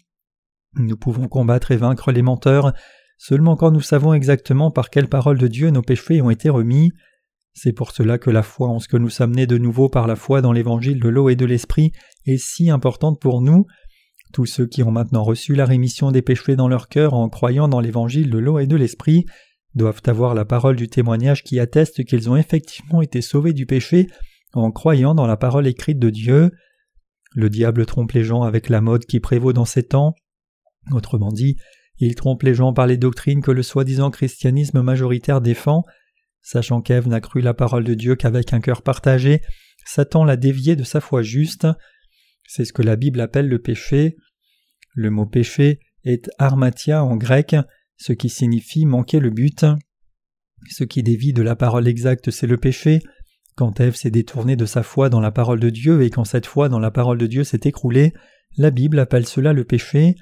[0.75, 2.73] Nous pouvons combattre et vaincre les menteurs
[3.17, 6.91] seulement quand nous savons exactement par quelle parole de Dieu nos péchés ont été remis.
[7.53, 10.07] C'est pour cela que la foi en ce que nous sommes nés de nouveau par
[10.07, 11.91] la foi dans l'évangile de l'eau et de l'esprit
[12.25, 13.65] est si importante pour nous.
[14.33, 17.67] Tous ceux qui ont maintenant reçu la rémission des péchés dans leur cœur en croyant
[17.67, 19.25] dans l'évangile de l'eau et de l'esprit
[19.75, 24.07] doivent avoir la parole du témoignage qui atteste qu'ils ont effectivement été sauvés du péché
[24.53, 26.51] en croyant dans la parole écrite de Dieu.
[27.35, 30.15] Le diable trompe les gens avec la mode qui prévaut dans ces temps.
[30.91, 31.57] Autrement dit,
[31.99, 35.83] il trompe les gens par les doctrines que le soi-disant christianisme majoritaire défend.
[36.41, 39.41] Sachant qu'Ève n'a cru la parole de Dieu qu'avec un cœur partagé,
[39.85, 41.67] Satan l'a dévié de sa foi juste.
[42.51, 44.17] C'est ce que la Bible appelle le péché.
[44.95, 47.55] Le mot péché est armatia en grec,
[47.97, 49.67] ce qui signifie manquer le but.
[50.67, 53.01] Ce qui dévie de la parole exacte, c'est le péché.
[53.55, 56.47] Quand Ève s'est détournée de sa foi dans la parole de Dieu et quand cette
[56.47, 58.13] foi dans la parole de Dieu s'est écroulée,
[58.57, 60.15] la Bible appelle cela le péché.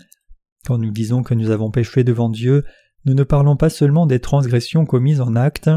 [0.65, 2.65] Quand nous disons que nous avons péché devant Dieu,
[3.05, 5.69] nous ne parlons pas seulement des transgressions commises en acte.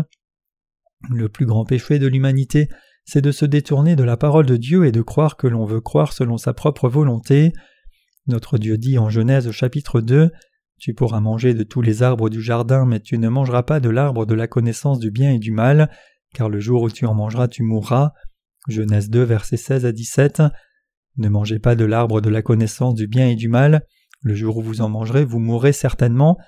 [1.11, 2.69] Le plus grand péché de l'humanité,
[3.11, 5.81] c'est de se détourner de la parole de Dieu et de croire que l'on veut
[5.81, 7.53] croire selon sa propre volonté.
[8.29, 10.31] Notre Dieu dit en Genèse chapitre 2
[10.79, 13.91] Tu pourras manger de tous les arbres du jardin, mais tu ne mangeras pas de
[13.91, 15.91] l'arbre de la connaissance du bien et du mal,
[16.35, 18.13] car le jour où tu en mangeras, tu mourras.
[18.69, 20.45] Genèse 2, versets 16 à 17.
[21.17, 23.83] Ne mangez pas de l'arbre de la connaissance du bien et du mal.
[24.23, 26.39] Le jour où vous en mangerez, vous mourrez certainement.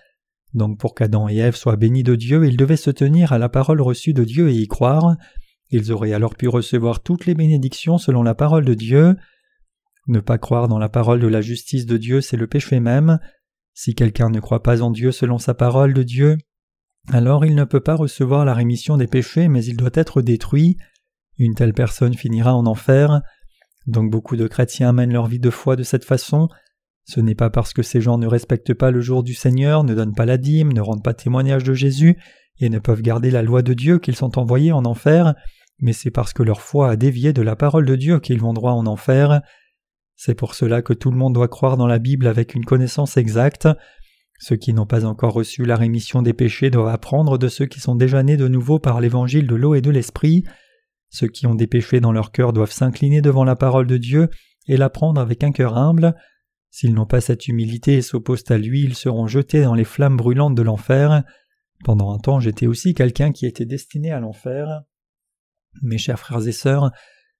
[0.54, 3.48] Donc pour qu'Adam et Ève soient bénis de Dieu, ils devaient se tenir à la
[3.48, 5.16] parole reçue de Dieu et y croire.
[5.72, 9.16] Ils auraient alors pu recevoir toutes les bénédictions selon la parole de Dieu.
[10.06, 13.18] Ne pas croire dans la parole de la justice de Dieu, c'est le péché même.
[13.72, 16.36] Si quelqu'un ne croit pas en Dieu selon sa parole de Dieu,
[17.10, 20.76] alors il ne peut pas recevoir la rémission des péchés, mais il doit être détruit.
[21.38, 23.22] Une telle personne finira en enfer.
[23.86, 26.48] Donc beaucoup de chrétiens mènent leur vie de foi de cette façon.
[27.04, 29.94] Ce n'est pas parce que ces gens ne respectent pas le jour du Seigneur, ne
[29.94, 32.18] donnent pas la dîme, ne rendent pas témoignage de Jésus,
[32.60, 35.34] et ne peuvent garder la loi de Dieu qu'ils sont envoyés en enfer,
[35.82, 38.52] mais c'est parce que leur foi a dévié de la parole de Dieu qu'ils vont
[38.54, 39.42] droit en enfer.
[40.16, 43.16] C'est pour cela que tout le monde doit croire dans la Bible avec une connaissance
[43.16, 43.68] exacte.
[44.38, 47.80] Ceux qui n'ont pas encore reçu la rémission des péchés doivent apprendre de ceux qui
[47.80, 50.44] sont déjà nés de nouveau par l'évangile de l'eau et de l'esprit.
[51.10, 54.28] Ceux qui ont des péchés dans leur cœur doivent s'incliner devant la parole de Dieu
[54.68, 56.14] et l'apprendre avec un cœur humble.
[56.70, 60.16] S'ils n'ont pas cette humilité et s'opposent à lui, ils seront jetés dans les flammes
[60.16, 61.24] brûlantes de l'enfer.
[61.84, 64.82] Pendant un temps, j'étais aussi quelqu'un qui était destiné à l'enfer.
[65.80, 66.90] Mes chers frères et sœurs,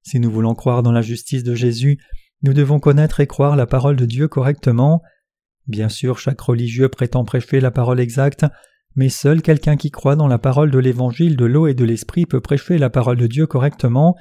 [0.03, 1.99] si nous voulons croire dans la justice de Jésus,
[2.43, 5.03] nous devons connaître et croire la parole de Dieu correctement.
[5.67, 8.47] Bien sûr, chaque religieux prétend prêcher la parole exacte,
[8.97, 12.27] mais seul quelqu'un qui croit dans la parole de l'évangile de l'eau et de l'esprit
[12.27, 14.17] peut prêcher la parole de Dieu correctement.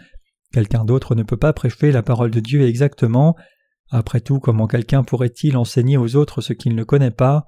[0.54, 3.36] Quelqu'un d'autre ne peut pas prêcher la parole de Dieu exactement.
[3.90, 7.46] Après tout, comment quelqu'un pourrait-il enseigner aux autres ce qu'il ne connaît pas?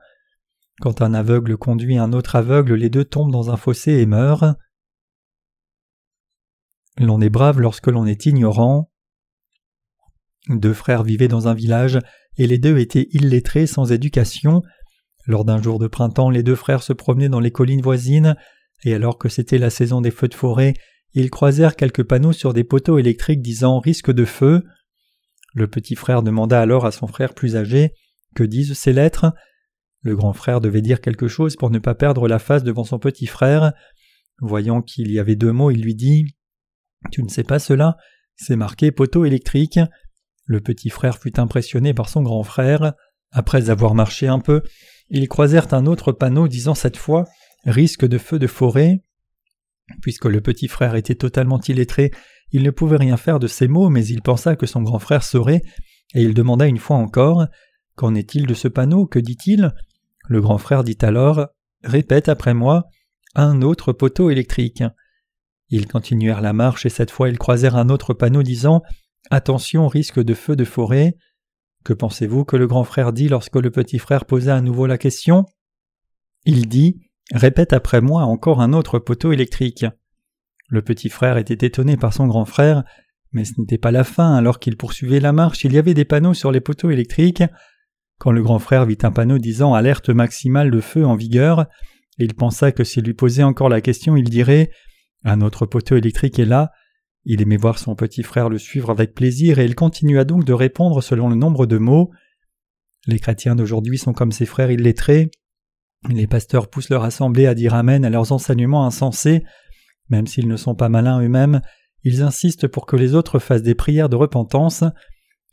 [0.82, 4.56] Quand un aveugle conduit un autre aveugle, les deux tombent dans un fossé et meurent.
[7.00, 8.92] L'on est brave lorsque l'on est ignorant.
[10.50, 12.00] Deux frères vivaient dans un village,
[12.38, 14.62] et les deux étaient illettrés sans éducation.
[15.26, 18.36] Lors d'un jour de printemps, les deux frères se promenaient dans les collines voisines,
[18.84, 20.74] et alors que c'était la saison des feux de forêt,
[21.14, 24.64] ils croisèrent quelques panneaux sur des poteaux électriques disant risque de feu.
[25.54, 27.94] Le petit frère demanda alors à son frère plus âgé
[28.36, 29.34] Que disent ces lettres?
[30.02, 33.00] Le grand frère devait dire quelque chose pour ne pas perdre la face devant son
[33.00, 33.72] petit frère.
[34.42, 36.36] Voyant qu'il y avait deux mots, il lui dit
[37.12, 37.98] Tu ne sais pas cela
[38.36, 39.80] C'est marqué poteau électrique.
[40.46, 42.94] Le petit frère fut impressionné par son grand frère.
[43.32, 44.62] Après avoir marché un peu,
[45.10, 47.26] ils croisèrent un autre panneau disant cette fois
[47.66, 49.04] Risque de feu de forêt.
[50.02, 52.12] Puisque le petit frère était totalement illettré,
[52.52, 55.24] il ne pouvait rien faire de ces mots, mais il pensa que son grand frère
[55.24, 55.62] saurait,
[56.14, 57.48] et il demanda une fois encore
[57.96, 59.06] Qu'en est-il de ce panneau?
[59.06, 59.74] Que dit-il?
[60.28, 61.48] Le grand frère dit alors
[61.84, 62.86] Répète après moi
[63.36, 64.84] un autre poteau électrique.
[65.70, 68.82] Ils continuèrent la marche et cette fois ils croisèrent un autre panneau disant
[69.32, 71.16] Attention, risque de feu de forêt.
[71.84, 74.98] Que pensez-vous que le grand frère dit lorsque le petit frère posa à nouveau la
[74.98, 75.46] question?
[76.46, 77.00] Il dit
[77.32, 79.86] Répète après moi encore un autre poteau électrique.
[80.68, 82.84] Le petit frère était étonné par son grand frère,
[83.32, 86.06] mais ce n'était pas la fin, alors qu'il poursuivait la marche, il y avait des
[86.06, 87.44] panneaux sur les poteaux électriques.
[88.20, 91.66] Quand le grand frère vit un panneau disant alerte maximale de feu en vigueur,
[92.18, 94.70] il pensa que s'il lui posait encore la question, il dirait
[95.24, 96.72] Un autre poteau électrique est là.
[97.26, 100.54] Il aimait voir son petit frère le suivre avec plaisir et il continua donc de
[100.54, 102.12] répondre selon le nombre de mots.
[103.08, 105.32] Les chrétiens d'aujourd'hui sont comme ses frères illettrés.
[106.10, 109.44] Les pasteurs poussent leur assemblée à dire Amen à leurs enseignements insensés.
[110.10, 111.62] Même s'ils ne sont pas malins eux-mêmes,
[112.04, 114.84] ils insistent pour que les autres fassent des prières de repentance.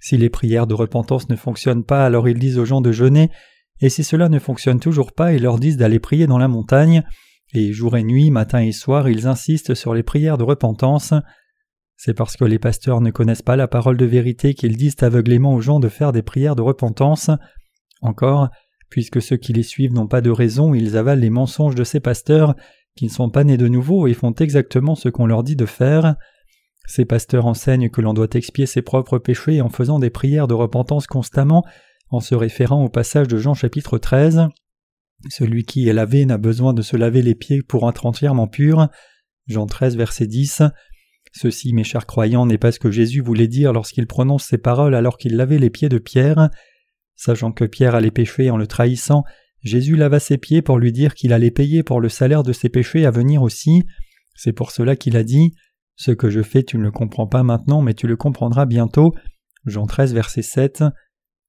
[0.01, 3.31] Si les prières de repentance ne fonctionnent pas, alors ils disent aux gens de jeûner,
[3.81, 7.05] et si cela ne fonctionne toujours pas, ils leur disent d'aller prier dans la montagne,
[7.53, 11.15] et jour et nuit, matin et soir, ils insistent sur les prières de repentance.
[11.97, 15.55] C'est parce que les pasteurs ne connaissent pas la parole de vérité qu'ils disent aveuglément
[15.55, 17.31] aux gens de faire des prières de repentance.
[18.01, 18.49] Encore,
[18.89, 22.01] puisque ceux qui les suivent n'ont pas de raison, ils avalent les mensonges de ces
[22.01, 22.55] pasteurs,
[22.97, 25.67] qui ne sont pas nés de nouveau et font exactement ce qu'on leur dit de
[25.67, 26.17] faire.
[26.87, 30.55] Ces pasteurs enseignent que l'on doit expier ses propres péchés en faisant des prières de
[30.55, 31.65] repentance constamment,
[32.11, 34.49] en se référant au passage de Jean chapitre 13.
[35.29, 38.89] Celui qui est lavé n'a besoin de se laver les pieds pour être entièrement pur.
[39.47, 40.63] Jean 13, verset 10.
[41.33, 44.95] Ceci, mes chers croyants, n'est pas ce que Jésus voulait dire lorsqu'il prononce ces paroles
[44.95, 46.51] alors qu'il lavait les pieds de Pierre.
[47.17, 49.25] Sachant que Pierre allait pécher en le trahissant,
[49.63, 52.71] Jésus lava ses pieds pour lui dire qu'il allait payer pour le salaire de ses
[52.71, 53.83] péchés à venir aussi.
[54.35, 55.53] C'est pour cela qu'il a dit
[55.97, 59.13] Ce que je fais, tu ne le comprends pas maintenant, mais tu le comprendras bientôt.
[59.67, 60.85] Jean 13, verset 7.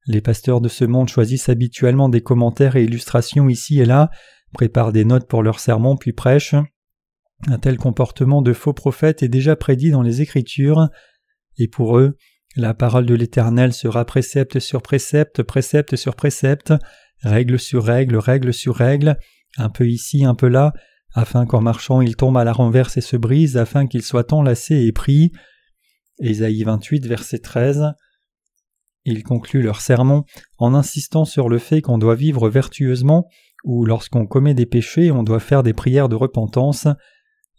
[0.08, 4.10] Les pasteurs de ce monde choisissent habituellement des commentaires et illustrations ici et là,
[4.54, 6.56] préparent des notes pour leurs sermons puis prêchent.
[7.48, 10.90] Un tel comportement de faux prophètes est déjà prédit dans les Écritures,
[11.58, 12.18] et pour eux,
[12.56, 16.74] la parole de l'Éternel sera précepte sur précepte, précepte sur précepte,
[17.24, 19.18] règle sur règle, règle sur règle,
[19.58, 20.74] un peu ici, un peu là,
[21.14, 24.76] afin qu'en marchant il tombe à la renverse et se brise, afin qu'il soit enlacé
[24.76, 25.32] et pris.
[26.20, 27.94] Ésaïe 28, verset 13.
[29.06, 30.24] Ils concluent leur sermon
[30.58, 33.28] en insistant sur le fait qu'on doit vivre vertueusement,
[33.64, 36.88] ou lorsqu'on commet des péchés, on doit faire des prières de repentance.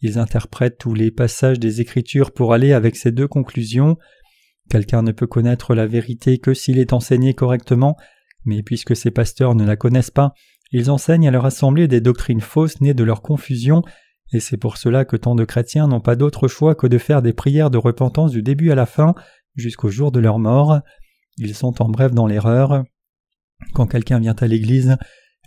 [0.00, 3.96] Ils interprètent tous les passages des Écritures pour aller avec ces deux conclusions.
[4.70, 7.96] Quelqu'un ne peut connaître la vérité que s'il est enseigné correctement,
[8.44, 10.32] mais puisque ces pasteurs ne la connaissent pas,
[10.72, 13.82] ils enseignent à leur assemblée des doctrines fausses nées de leur confusion,
[14.32, 17.20] et c'est pour cela que tant de chrétiens n'ont pas d'autre choix que de faire
[17.20, 19.14] des prières de repentance du début à la fin,
[19.54, 20.80] jusqu'au jour de leur mort.
[21.38, 22.84] Ils sont en bref dans l'erreur.
[23.74, 24.96] Quand quelqu'un vient à l'Église,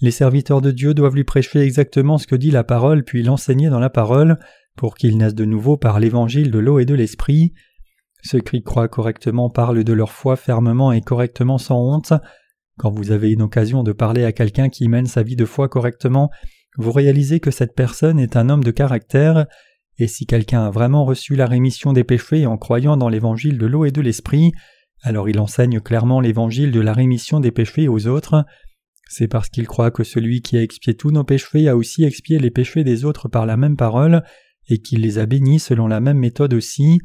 [0.02, 3.70] les serviteurs de Dieu doivent lui prêcher exactement ce que dit la parole, puis l'enseigner
[3.70, 4.38] dans la parole,
[4.76, 7.54] pour qu'il naisse de nouveau par l'évangile de l'eau et de l'esprit.
[8.24, 12.14] Ceux qui croient correctement parlent de leur foi fermement et correctement sans honte.
[12.78, 15.70] Quand vous avez une occasion de parler à quelqu'un qui mène sa vie de foi
[15.70, 16.30] correctement,
[16.78, 19.46] vous réalisez que cette personne est un homme de caractère,
[19.98, 23.66] et si quelqu'un a vraiment reçu la rémission des péchés en croyant dans l'évangile de
[23.66, 24.52] l'eau et de l'esprit,
[25.04, 28.46] alors il enseigne clairement l'évangile de la rémission des péchés aux autres.
[29.08, 32.40] C'est parce qu'il croit que celui qui a expié tous nos péchés a aussi expié
[32.40, 34.24] les péchés des autres par la même parole,
[34.68, 37.00] et qu'il les a bénis selon la même méthode aussi.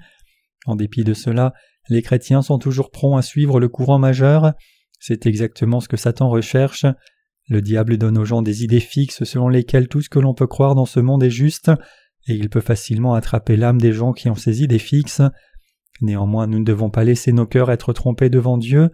[0.65, 1.53] En dépit de cela,
[1.89, 4.53] les chrétiens sont toujours prompts à suivre le courant majeur.
[4.99, 6.87] C'est exactement ce que Satan recherche.
[7.49, 10.47] Le diable donne aux gens des idées fixes selon lesquelles tout ce que l'on peut
[10.47, 11.71] croire dans ce monde est juste,
[12.29, 15.23] et il peut facilement attraper l'âme des gens qui ont ces idées fixes.
[16.01, 18.91] Néanmoins, nous ne devons pas laisser nos cœurs être trompés devant Dieu.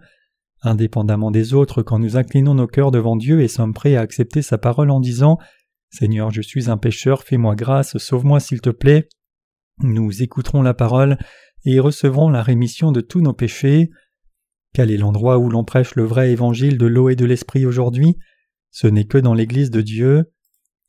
[0.61, 4.41] Indépendamment des autres, quand nous inclinons nos cœurs devant Dieu et sommes prêts à accepter
[4.41, 5.37] sa parole en disant
[5.89, 9.07] Seigneur, je suis un pécheur, fais-moi grâce, sauve-moi s'il te plaît,
[9.83, 11.17] nous écouterons la parole
[11.63, 13.91] et recevrons la rémission de tous nos péchés.
[14.73, 18.17] Quel est l'endroit où l'on prêche le vrai évangile de l'eau et de l'esprit aujourd'hui?
[18.71, 20.31] Ce n'est que dans l'Église de Dieu.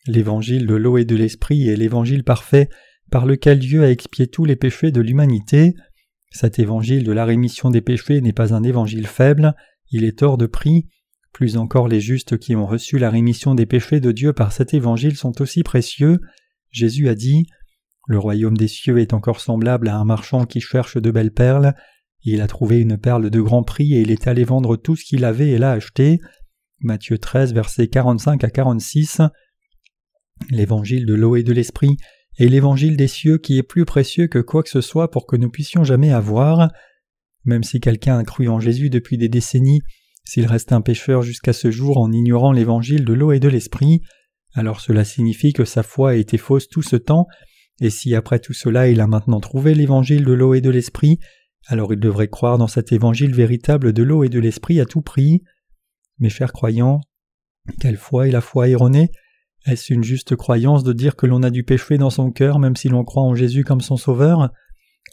[0.07, 2.69] L'évangile de l'eau et de l'esprit est l'évangile parfait
[3.11, 5.75] par lequel Dieu a expié tous les péchés de l'humanité.
[6.31, 9.55] Cet évangile de la rémission des péchés n'est pas un évangile faible,
[9.91, 10.89] il est hors de prix.
[11.33, 14.75] Plus encore les justes qui ont reçu la rémission des péchés de Dieu par cet
[14.75, 16.21] évangile sont aussi précieux.
[16.71, 17.47] Jésus a dit
[18.07, 21.75] Le royaume des cieux est encore semblable à un marchand qui cherche de belles perles.
[22.23, 25.05] Il a trouvé une perle de grand prix et il est allé vendre tout ce
[25.05, 26.19] qu'il avait et l'a acheté.
[26.81, 29.23] Matthieu 13, versets 45 à 46.
[30.51, 31.97] L'évangile de l'eau et de l'esprit
[32.39, 35.37] et l'évangile des cieux qui est plus précieux que quoi que ce soit pour que
[35.37, 36.71] nous puissions jamais avoir.
[37.45, 39.81] Même si quelqu'un a cru en Jésus depuis des décennies,
[40.25, 44.03] s'il reste un pécheur jusqu'à ce jour en ignorant l'évangile de l'eau et de l'esprit,
[44.55, 47.27] alors cela signifie que sa foi a été fausse tout ce temps,
[47.81, 51.19] et si après tout cela il a maintenant trouvé l'évangile de l'eau et de l'esprit,
[51.67, 55.03] alors il devrait croire dans cet évangile véritable de l'eau et de l'esprit à tout
[55.03, 55.43] prix.
[56.19, 57.01] Mes chers croyants,
[57.81, 59.11] quelle foi est la foi erronée?
[59.69, 62.77] Est-ce une juste croyance de dire que l'on a du péché dans son cœur même
[62.77, 64.51] si l'on croit en Jésus comme son Sauveur?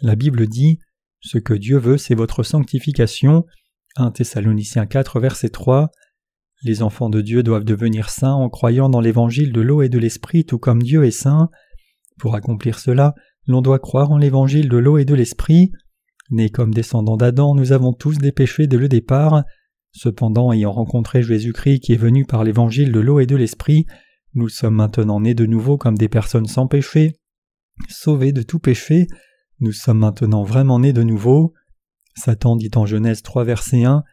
[0.02, 0.80] La Bible dit
[1.22, 3.46] Ce que Dieu veut, c'est votre sanctification.
[3.98, 5.90] 1 Thessaloniciens 4, verset 3.
[6.64, 10.00] Les enfants de Dieu doivent devenir saints en croyant dans l'évangile de l'eau et de
[10.00, 11.50] l'esprit, tout comme Dieu est saint.
[12.18, 13.14] Pour accomplir cela,
[13.48, 15.72] l'on doit croire en l'évangile de l'eau et de l'esprit.
[16.32, 19.44] Nés comme descendants d'Adam, nous avons tous des péchés dès le départ.
[19.92, 23.86] Cependant, ayant rencontré Jésus-Christ qui est venu par l'évangile de l'eau et de l'esprit,
[24.36, 27.16] nous sommes maintenant nés de nouveau comme des personnes sans péché,
[27.90, 29.08] sauvés de tout péché,
[29.60, 31.54] nous sommes maintenant vraiment nés de nouveau.
[32.16, 34.04] Satan dit en Genèse 3 verset 1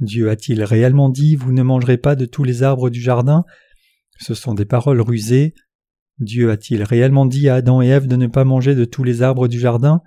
[0.00, 3.44] Dieu a-t-il réellement dit Vous ne mangerez pas de tous les arbres du jardin?
[4.18, 5.54] Ce sont des paroles rusées.
[6.18, 9.22] Dieu a-t-il réellement dit à Adam et Ève de ne pas manger de tous les
[9.22, 10.02] arbres du jardin?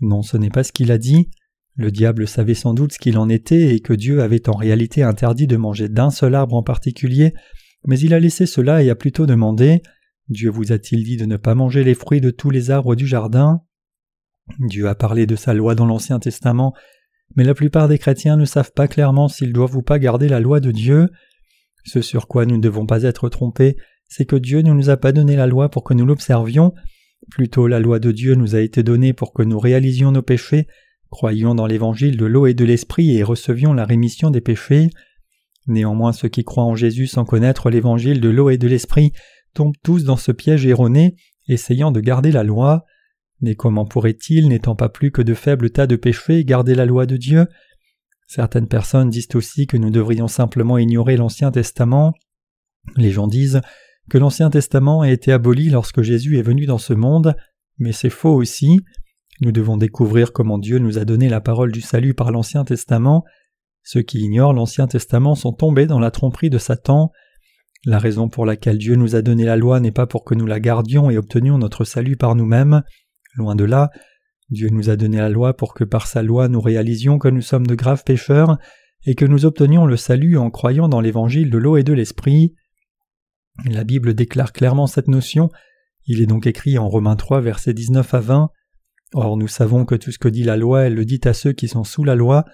[0.00, 1.30] Non, ce n'est pas ce qu'il a dit.
[1.76, 5.02] Le diable savait sans doute ce qu'il en était et que Dieu avait en réalité
[5.02, 7.34] interdit de manger d'un seul arbre en particulier,
[7.86, 9.82] mais il a laissé cela et a plutôt demandé
[10.28, 13.06] Dieu vous a-t-il dit de ne pas manger les fruits de tous les arbres du
[13.06, 13.62] jardin?
[14.58, 16.74] Dieu a parlé de sa loi dans l'Ancien Testament,
[17.36, 20.40] mais la plupart des chrétiens ne savent pas clairement s'ils doivent ou pas garder la
[20.40, 21.08] loi de Dieu.
[21.84, 23.76] Ce sur quoi nous ne devons pas être trompés,
[24.08, 26.72] c'est que Dieu ne nous a pas donné la loi pour que nous l'observions,
[27.30, 30.66] plutôt la loi de Dieu nous a été donnée pour que nous réalisions nos péchés,
[31.10, 34.90] croyions dans l'évangile de l'eau et de l'esprit et recevions la rémission des péchés.
[35.66, 39.12] Néanmoins ceux qui croient en Jésus sans connaître l'évangile de l'eau et de l'esprit
[39.54, 41.16] tombent tous dans ce piège erroné,
[41.48, 42.84] essayant de garder la loi.
[43.40, 47.06] Mais comment pourraient-ils, n'étant pas plus que de faibles tas de péchés, garder la loi
[47.06, 47.46] de Dieu?
[48.26, 52.14] Certaines personnes disent aussi que nous devrions simplement ignorer l'Ancien Testament.
[52.96, 53.60] Les gens disent
[54.10, 57.36] que l'Ancien Testament a été aboli lorsque Jésus est venu dans ce monde,
[57.78, 58.80] mais c'est faux aussi.
[59.40, 63.24] Nous devons découvrir comment Dieu nous a donné la parole du salut par l'Ancien Testament.
[63.84, 67.12] Ceux qui ignorent l'Ancien Testament sont tombés dans la tromperie de Satan.
[67.84, 70.46] La raison pour laquelle Dieu nous a donné la loi n'est pas pour que nous
[70.46, 72.82] la gardions et obtenions notre salut par nous-mêmes.
[73.34, 73.90] Loin de là,
[74.48, 77.42] Dieu nous a donné la loi pour que par sa loi nous réalisions que nous
[77.42, 78.56] sommes de graves pécheurs
[79.04, 82.54] et que nous obtenions le salut en croyant dans l'évangile de l'eau et de l'esprit.
[83.66, 85.50] La Bible déclare clairement cette notion.
[86.06, 88.50] Il est donc écrit en Romains 3 versets 19 à 20.
[89.12, 91.52] Or nous savons que tout ce que dit la loi, elle le dit à ceux
[91.52, 92.46] qui sont sous la loi,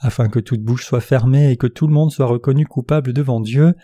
[0.00, 3.40] afin que toute bouche soit fermée et que tout le monde soit reconnu coupable devant
[3.40, 3.74] Dieu,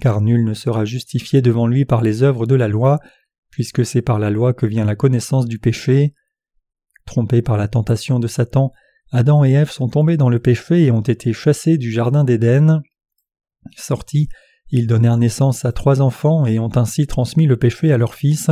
[0.00, 3.00] car nul ne sera justifié devant lui par les œuvres de la loi,
[3.50, 6.14] puisque c'est par la loi que vient la connaissance du péché.
[7.06, 8.72] Trompés par la tentation de Satan,
[9.12, 12.82] Adam et Ève sont tombés dans le péché et ont été chassés du jardin d'Éden.
[13.76, 14.28] Sortis,
[14.68, 18.50] ils donnèrent naissance à trois enfants et ont ainsi transmis le péché à leurs fils.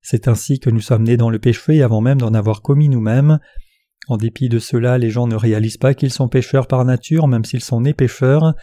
[0.00, 3.40] C'est ainsi que nous sommes nés dans le péché avant même d'en avoir commis nous-mêmes.
[4.08, 7.44] En dépit de cela, les gens ne réalisent pas qu'ils sont pécheurs par nature, même
[7.44, 8.54] s'ils sont nés pécheurs.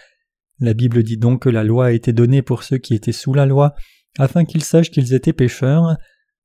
[0.60, 3.34] La Bible dit donc que la loi a été donnée pour ceux qui étaient sous
[3.34, 3.76] la loi,
[4.18, 5.98] afin qu'ils sachent qu'ils étaient pécheurs.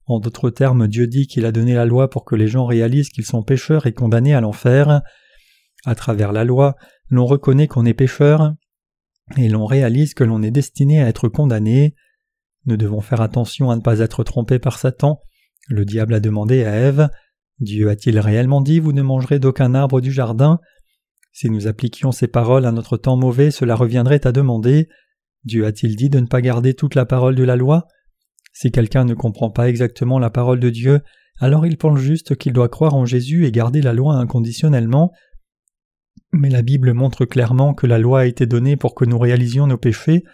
[0.05, 3.09] En d'autres termes, Dieu dit qu'il a donné la loi pour que les gens réalisent
[3.09, 5.01] qu'ils sont pécheurs et condamnés à l'enfer.
[5.87, 6.77] À travers la loi,
[7.09, 8.53] l'on reconnaît qu'on est pécheur,
[9.39, 11.95] et l'on réalise que l'on est destiné à être condamné.
[12.67, 15.23] Nous devons faire attention à ne pas être trompés par Satan.
[15.69, 17.09] Le diable a demandé à Ève
[17.61, 20.61] Dieu a-t-il réellement dit Vous ne mangerez d'aucun arbre du jardin?
[21.33, 24.89] Si nous appliquions ces paroles à notre temps mauvais, cela reviendrait à demander
[25.45, 27.87] Dieu a-t-il dit de ne pas garder toute la parole de la loi?
[28.53, 31.01] Si quelqu'un ne comprend pas exactement la parole de Dieu,
[31.39, 35.13] alors il pense juste qu'il doit croire en Jésus et garder la loi inconditionnellement.
[36.33, 39.67] Mais la Bible montre clairement que la loi a été donnée pour que nous réalisions
[39.67, 40.25] nos péchés,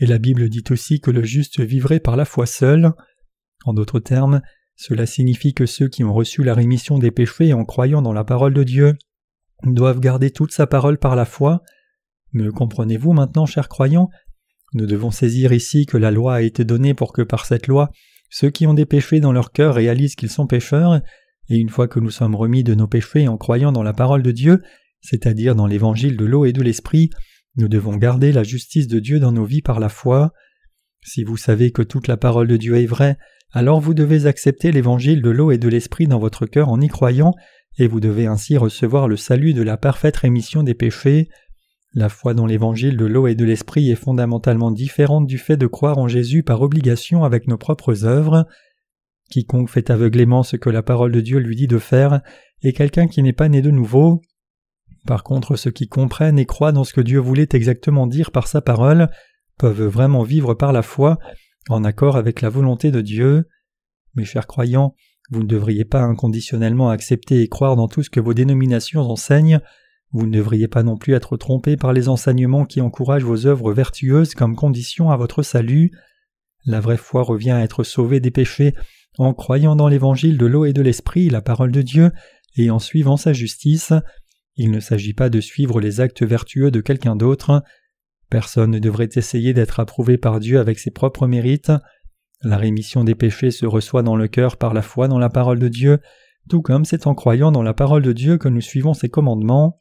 [0.00, 2.92] et la Bible dit aussi que le juste vivrait par la foi seul.
[3.64, 4.40] En d'autres termes,
[4.78, 8.22] cela signifie que ceux qui ont reçu la rémission des péchés en croyant dans la
[8.22, 8.96] parole de Dieu
[9.64, 11.64] doivent garder toute sa parole par la foi.
[12.32, 14.08] Me comprenez-vous maintenant, chers croyants?
[14.74, 17.90] Nous devons saisir ici que la loi a été donnée pour que par cette loi,
[18.30, 21.00] ceux qui ont des péchés dans leur cœur réalisent qu'ils sont pécheurs,
[21.48, 24.22] et une fois que nous sommes remis de nos péchés en croyant dans la parole
[24.22, 24.62] de Dieu,
[25.00, 27.10] c'est-à-dire dans l'évangile de l'eau et de l'esprit,
[27.56, 30.32] nous devons garder la justice de Dieu dans nos vies par la foi.
[31.02, 33.18] Si vous savez que toute la parole de Dieu est vraie,
[33.52, 36.88] alors vous devez accepter l'évangile de l'eau et de l'esprit dans votre cœur en y
[36.88, 37.34] croyant,
[37.78, 41.28] et vous devez ainsi recevoir le salut de la parfaite rémission des péchés.
[41.94, 45.66] La foi dans l'évangile de l'eau et de l'esprit est fondamentalement différente du fait de
[45.66, 48.46] croire en Jésus par obligation avec nos propres œuvres.
[49.30, 52.20] Quiconque fait aveuglément ce que la parole de Dieu lui dit de faire
[52.62, 54.20] est quelqu'un qui n'est pas né de nouveau.
[55.06, 58.48] Par contre, ceux qui comprennent et croient dans ce que Dieu voulait exactement dire par
[58.48, 59.08] sa parole
[59.58, 61.18] peuvent vraiment vivre par la foi,
[61.68, 63.48] en accord avec la volonté de Dieu.
[64.14, 64.94] Mes chers croyants,
[65.30, 69.60] vous ne devriez pas inconditionnellement accepter et croire dans tout ce que vos dénominations enseignent,
[70.12, 73.72] vous ne devriez pas non plus être trompés par les enseignements qui encouragent vos œuvres
[73.72, 75.92] vertueuses comme condition à votre salut.
[76.64, 78.74] La vraie foi revient à être sauvé des péchés
[79.18, 82.10] en croyant dans l'évangile de l'eau et de l'esprit, la parole de Dieu,
[82.56, 83.92] et en suivant sa justice.
[84.56, 87.62] Il ne s'agit pas de suivre les actes vertueux de quelqu'un d'autre.
[88.30, 91.72] Personne ne devrait essayer d'être approuvé par Dieu avec ses propres mérites.
[92.42, 95.58] La rémission des péchés se reçoit dans le cœur par la foi dans la parole
[95.58, 95.98] de Dieu,
[96.48, 99.78] tout comme c'est en croyant dans la parole de Dieu que nous suivons ses commandements.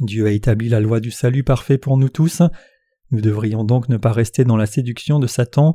[0.00, 2.42] Dieu a établi la loi du salut parfait pour nous tous.
[3.10, 5.74] Nous devrions donc ne pas rester dans la séduction de Satan.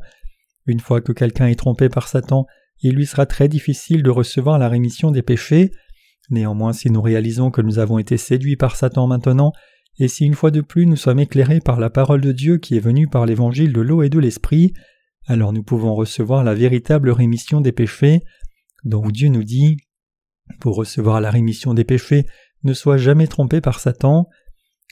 [0.66, 2.46] Une fois que quelqu'un est trompé par Satan,
[2.82, 5.72] il lui sera très difficile de recevoir la rémission des péchés.
[6.30, 9.52] Néanmoins, si nous réalisons que nous avons été séduits par Satan maintenant,
[10.00, 12.76] et si une fois de plus nous sommes éclairés par la parole de Dieu qui
[12.76, 14.74] est venue par l'évangile de l'eau et de l'esprit,
[15.28, 18.22] alors nous pouvons recevoir la véritable rémission des péchés,
[18.84, 19.78] dont Dieu nous dit
[20.60, 22.26] Pour recevoir la rémission des péchés,
[22.64, 24.28] ne soit jamais trompé par Satan.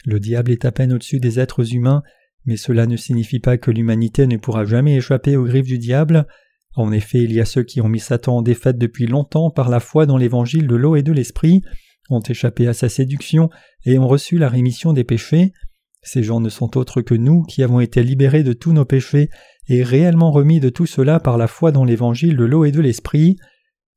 [0.06, 2.04] Le diable est à peine au-dessus des êtres humains,
[2.46, 6.28] mais cela ne signifie pas que l'humanité ne pourra jamais échapper aux griffes du diable.
[6.76, 9.70] En effet, il y a ceux qui ont mis Satan en défaite depuis longtemps par
[9.70, 11.62] la foi dans l'évangile de l'eau et de l'esprit,
[12.10, 13.50] ont échappé à sa séduction
[13.86, 15.54] et ont reçu la rémission des péchés.
[16.02, 19.30] Ces gens ne sont autres que nous qui avons été libérés de tous nos péchés
[19.68, 22.82] et réellement remis de tout cela par la foi dans l'évangile de l'eau et de
[22.82, 23.38] l'esprit.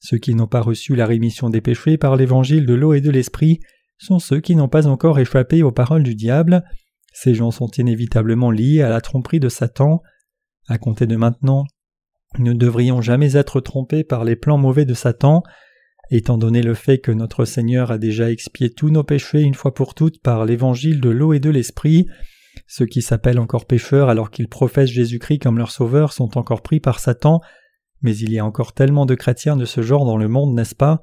[0.00, 3.10] Ceux qui n'ont pas reçu la rémission des péchés par l'évangile de l'eau et de
[3.10, 3.60] l'esprit
[3.98, 6.62] sont ceux qui n'ont pas encore échappé aux paroles du diable.
[7.12, 10.02] Ces gens sont inévitablement liés à la tromperie de Satan.
[10.68, 11.64] À compter de maintenant,
[12.38, 15.42] nous ne devrions jamais être trompés par les plans mauvais de Satan.
[16.10, 19.74] Étant donné le fait que notre Seigneur a déjà expié tous nos péchés une fois
[19.74, 22.06] pour toutes par l'évangile de l'eau et de l'esprit,
[22.66, 26.80] ceux qui s'appellent encore pécheurs alors qu'ils professent Jésus-Christ comme leur sauveur sont encore pris
[26.80, 27.40] par Satan,
[28.02, 30.74] mais il y a encore tellement de chrétiens de ce genre dans le monde, n'est-ce
[30.74, 31.00] pas?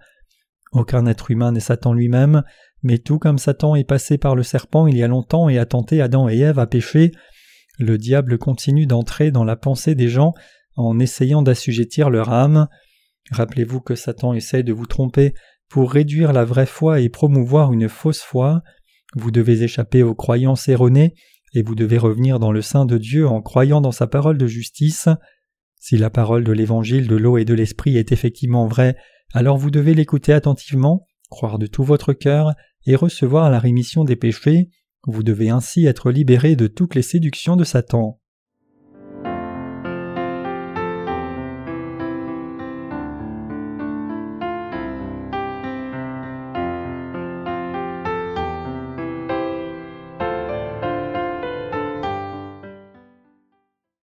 [0.72, 2.44] Aucun être humain n'est Satan lui-même,
[2.84, 5.66] mais tout comme Satan est passé par le serpent il y a longtemps et a
[5.66, 7.12] tenté Adam et Ève à pécher,
[7.80, 10.34] le diable continue d'entrer dans la pensée des gens
[10.76, 12.68] en essayant d'assujettir leur âme.
[13.32, 15.34] Rappelez-vous que Satan essaie de vous tromper
[15.70, 18.62] pour réduire la vraie foi et promouvoir une fausse foi.
[19.16, 21.16] Vous devez échapper aux croyances erronées
[21.54, 24.48] et vous devez revenir dans le sein de Dieu en croyant dans sa parole de
[24.48, 25.10] justice.
[25.80, 28.96] Si la parole de l'évangile de l'eau et de l'esprit est effectivement vraie,
[29.34, 32.54] alors vous devez l'écouter attentivement, croire de tout votre cœur
[32.86, 34.70] et recevoir la rémission des péchés.
[35.08, 38.21] Vous devez ainsi être libéré de toutes les séductions de Satan.